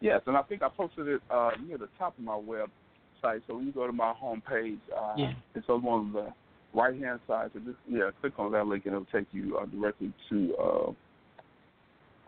Yes, 0.00 0.20
and 0.26 0.36
I 0.36 0.42
think 0.42 0.62
I 0.62 0.68
posted 0.68 1.08
it 1.08 1.20
uh, 1.30 1.50
near 1.66 1.78
the 1.78 1.88
top 1.98 2.16
of 2.16 2.24
my 2.24 2.38
website. 2.38 3.42
So 3.46 3.56
when 3.56 3.66
you 3.66 3.72
go 3.72 3.86
to 3.86 3.92
my 3.92 4.14
homepage, 4.22 4.78
uh, 4.96 5.14
yeah. 5.16 5.32
it's 5.54 5.68
on 5.68 6.12
the 6.12 6.32
right 6.74 6.94
hand 7.00 7.18
side. 7.26 7.50
So 7.54 7.60
just 7.60 7.78
yeah, 7.88 8.10
click 8.20 8.34
on 8.38 8.52
that 8.52 8.66
link 8.66 8.84
and 8.86 8.94
it'll 8.94 9.06
take 9.06 9.26
you 9.32 9.58
uh, 9.58 9.66
directly 9.66 10.12
to 10.30 10.54
uh, 10.56 10.92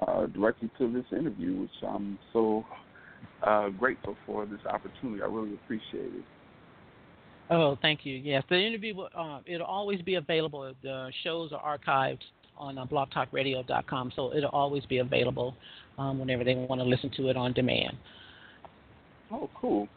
uh, 0.06 0.26
directly 0.26 0.70
to 0.78 0.90
this 0.90 1.04
interview, 1.12 1.60
which 1.60 1.70
I'm 1.86 2.18
so 2.32 2.64
uh, 3.42 3.68
grateful 3.70 4.16
for 4.26 4.46
this 4.46 4.60
opportunity. 4.66 5.22
I 5.22 5.26
really 5.26 5.54
appreciate 5.54 6.14
it. 6.14 6.24
Oh, 7.50 7.78
thank 7.80 8.04
you. 8.04 8.14
Yes, 8.14 8.42
the 8.50 8.58
interview 8.58 8.94
will, 8.94 9.08
uh, 9.16 9.40
it'll 9.46 9.66
always 9.66 10.02
be 10.02 10.16
available. 10.16 10.72
The 10.82 11.10
shows 11.24 11.50
are 11.52 11.78
archived 11.78 12.20
on 12.58 12.76
uh, 12.76 12.84
blogtalkradio.com, 12.86 14.12
so 14.14 14.34
it'll 14.34 14.50
always 14.50 14.84
be 14.86 14.98
available 14.98 15.54
um, 15.96 16.18
whenever 16.18 16.44
they 16.44 16.54
want 16.54 16.80
to 16.80 16.86
listen 16.86 17.10
to 17.16 17.28
it 17.28 17.36
on 17.36 17.52
demand. 17.52 17.96
Oh, 19.30 19.48
cool. 19.58 19.88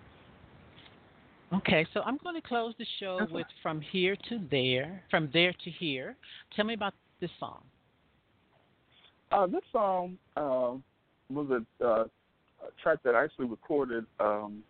Okay, 1.54 1.86
so 1.94 2.02
I'm 2.02 2.18
going 2.24 2.36
to 2.36 2.48
close 2.48 2.74
the 2.78 2.86
show 3.00 3.18
That's 3.20 3.32
with 3.32 3.48
From 3.62 3.82
Here 3.82 4.16
to 4.30 4.40
There, 4.50 5.04
From 5.12 5.30
There 5.34 5.52
to 5.52 5.70
Here. 5.70 6.16
Tell 6.56 6.64
me 6.64 6.74
about 6.74 6.94
this 7.20 7.32
song. 7.40 7.62
Uh, 9.32 9.48
this 9.48 9.62
song 9.72 10.18
uh, 10.38 10.76
was 11.30 11.48
a, 11.50 11.86
uh, 11.86 11.88
a, 11.88 12.06
track 12.82 13.00
that 13.04 13.16
I 13.16 13.24
actually 13.24 13.46
recorded 13.46 14.06
um, 14.20 14.64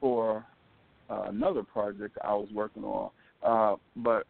for 0.00 0.44
uh, 1.10 1.22
another 1.28 1.62
project 1.62 2.18
I 2.22 2.34
was 2.34 2.48
working 2.52 2.84
on, 2.84 3.10
uh, 3.42 3.76
but 3.96 4.26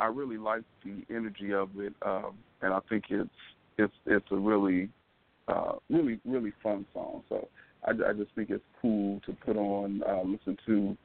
I 0.00 0.06
really 0.06 0.38
liked 0.38 0.64
the 0.84 1.02
energy 1.14 1.52
of 1.52 1.70
it, 1.76 1.94
um, 2.04 2.34
and 2.62 2.72
I 2.72 2.80
think 2.88 3.04
it's 3.10 3.30
it's 3.78 3.92
it's 4.06 4.26
a 4.30 4.36
really 4.36 4.88
uh, 5.48 5.74
really 5.90 6.20
really 6.24 6.52
fun 6.62 6.86
song. 6.92 7.22
So 7.28 7.48
I, 7.84 7.90
I 7.90 8.12
just 8.12 8.30
think 8.34 8.50
it's 8.50 8.64
cool 8.80 9.20
to 9.26 9.32
put 9.44 9.56
on, 9.56 10.02
uh, 10.08 10.22
listen 10.24 10.56
to. 10.66 10.96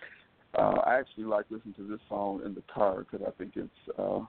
Uh, 0.57 0.79
I 0.85 0.99
actually 0.99 1.25
like 1.25 1.45
listening 1.51 1.75
to 1.75 1.87
this 1.87 1.99
song 2.09 2.41
in 2.43 2.55
the 2.55 2.63
car 2.73 2.99
because 2.99 3.25
I 3.27 3.31
think 3.37 3.51
it's 3.55 3.99
uh, 3.99 4.21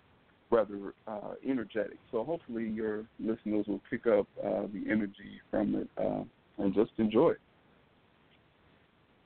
rather 0.50 0.94
uh, 1.06 1.34
energetic. 1.48 1.96
So 2.12 2.24
hopefully 2.24 2.68
your 2.68 3.04
listeners 3.18 3.66
will 3.66 3.80
pick 3.88 4.06
up 4.06 4.26
uh, 4.44 4.66
the 4.72 4.84
energy 4.90 5.40
from 5.50 5.74
it 5.76 5.88
uh, 5.96 6.24
and 6.60 6.74
just 6.74 6.92
enjoy 6.98 7.30
it. 7.30 7.40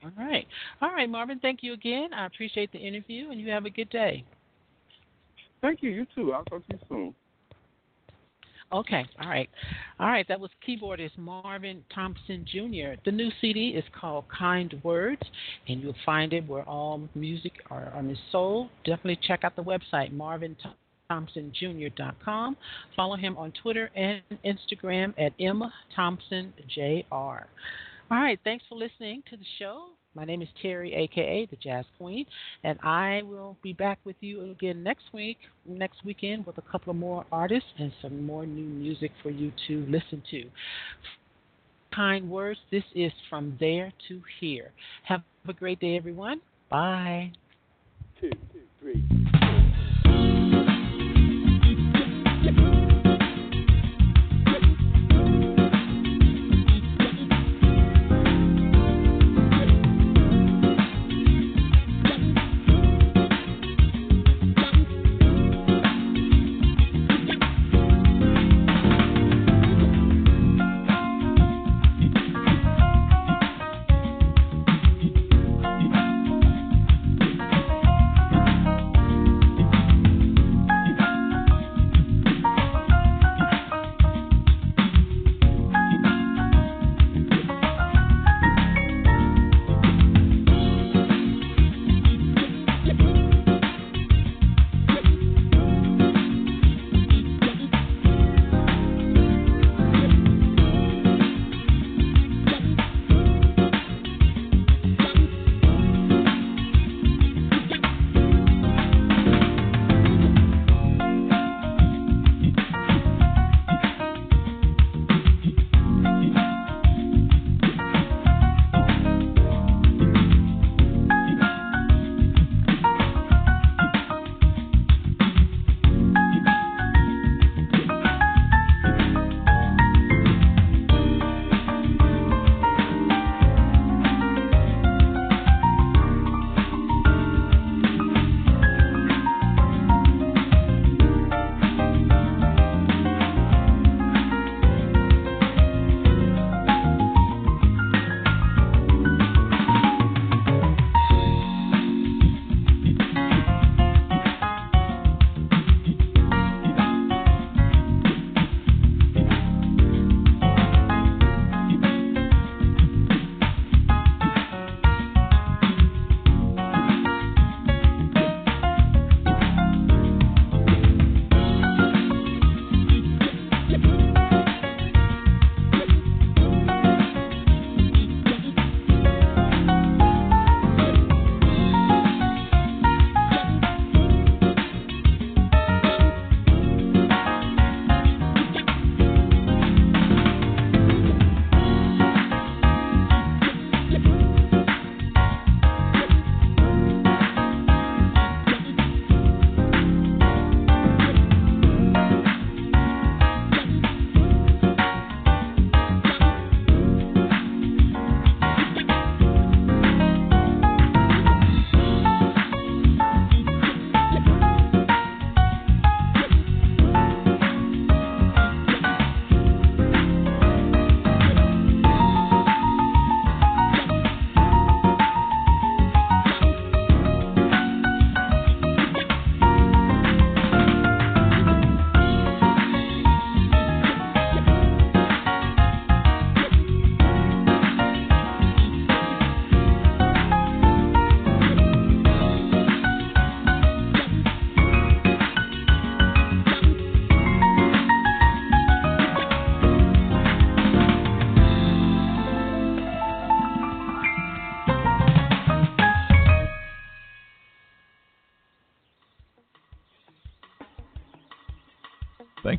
All 0.04 0.12
right. 0.18 0.46
All 0.82 0.90
right, 0.90 1.08
Marvin, 1.08 1.38
thank 1.40 1.62
you 1.62 1.72
again. 1.72 2.12
I 2.12 2.26
appreciate 2.26 2.70
the 2.72 2.78
interview, 2.78 3.30
and 3.30 3.40
you 3.40 3.50
have 3.50 3.64
a 3.64 3.70
good 3.70 3.88
day. 3.90 4.24
Thank 5.62 5.82
you. 5.82 5.90
You 5.90 6.06
too. 6.14 6.32
I'll 6.32 6.44
talk 6.44 6.66
to 6.68 6.74
you 6.74 6.78
soon. 6.88 7.14
Okay, 8.72 9.04
all 9.22 9.28
right. 9.28 9.48
All 10.00 10.08
right, 10.08 10.26
that 10.28 10.40
was 10.40 10.50
keyboardist 10.66 11.16
Marvin 11.16 11.84
Thompson 11.94 12.44
Jr. 12.50 13.00
The 13.04 13.12
new 13.12 13.30
CD 13.40 13.68
is 13.68 13.84
called 13.98 14.24
Kind 14.36 14.74
Words, 14.82 15.22
and 15.68 15.80
you'll 15.80 15.94
find 16.04 16.32
it 16.32 16.46
where 16.48 16.64
all 16.64 17.00
music 17.14 17.52
are, 17.70 17.92
on 17.94 18.10
are 18.10 18.16
sold. 18.32 18.70
Definitely 18.84 19.20
check 19.26 19.44
out 19.44 19.54
the 19.54 19.62
website, 19.62 20.12
marvinthompsonjr.com. 21.10 22.56
Follow 22.96 23.16
him 23.16 23.36
on 23.36 23.52
Twitter 23.62 23.90
and 23.94 24.22
Instagram 24.44 25.14
at 25.18 25.36
mthompsonjr. 25.38 27.44
All 28.10 28.10
right, 28.10 28.38
thanks 28.44 28.64
for 28.68 28.76
listening 28.76 29.22
to 29.30 29.36
the 29.36 29.44
show. 29.58 29.86
My 30.14 30.24
name 30.24 30.42
is 30.42 30.48
Terry, 30.62 30.94
aka 30.94 31.46
the 31.46 31.56
Jazz 31.56 31.84
Queen, 31.98 32.24
and 32.62 32.78
I 32.84 33.22
will 33.24 33.56
be 33.62 33.72
back 33.72 33.98
with 34.04 34.14
you 34.20 34.52
again 34.52 34.84
next 34.84 35.06
week, 35.12 35.38
next 35.66 36.04
weekend, 36.04 36.46
with 36.46 36.56
a 36.58 36.62
couple 36.62 36.92
of 36.92 36.96
more 36.96 37.26
artists 37.32 37.68
and 37.78 37.90
some 38.00 38.24
more 38.24 38.46
new 38.46 38.66
music 38.66 39.10
for 39.24 39.30
you 39.30 39.50
to 39.66 39.84
listen 39.88 40.22
to. 40.30 40.44
Kind 41.92 42.30
words. 42.30 42.60
This 42.70 42.84
is 42.94 43.10
from 43.28 43.56
there 43.58 43.92
to 44.08 44.22
here. 44.40 44.70
Have 45.04 45.22
a 45.48 45.52
great 45.52 45.80
day, 45.80 45.96
everyone. 45.96 46.40
Bye. 46.70 47.32
Two, 48.20 48.30
two, 48.52 48.60
three. 48.80 49.02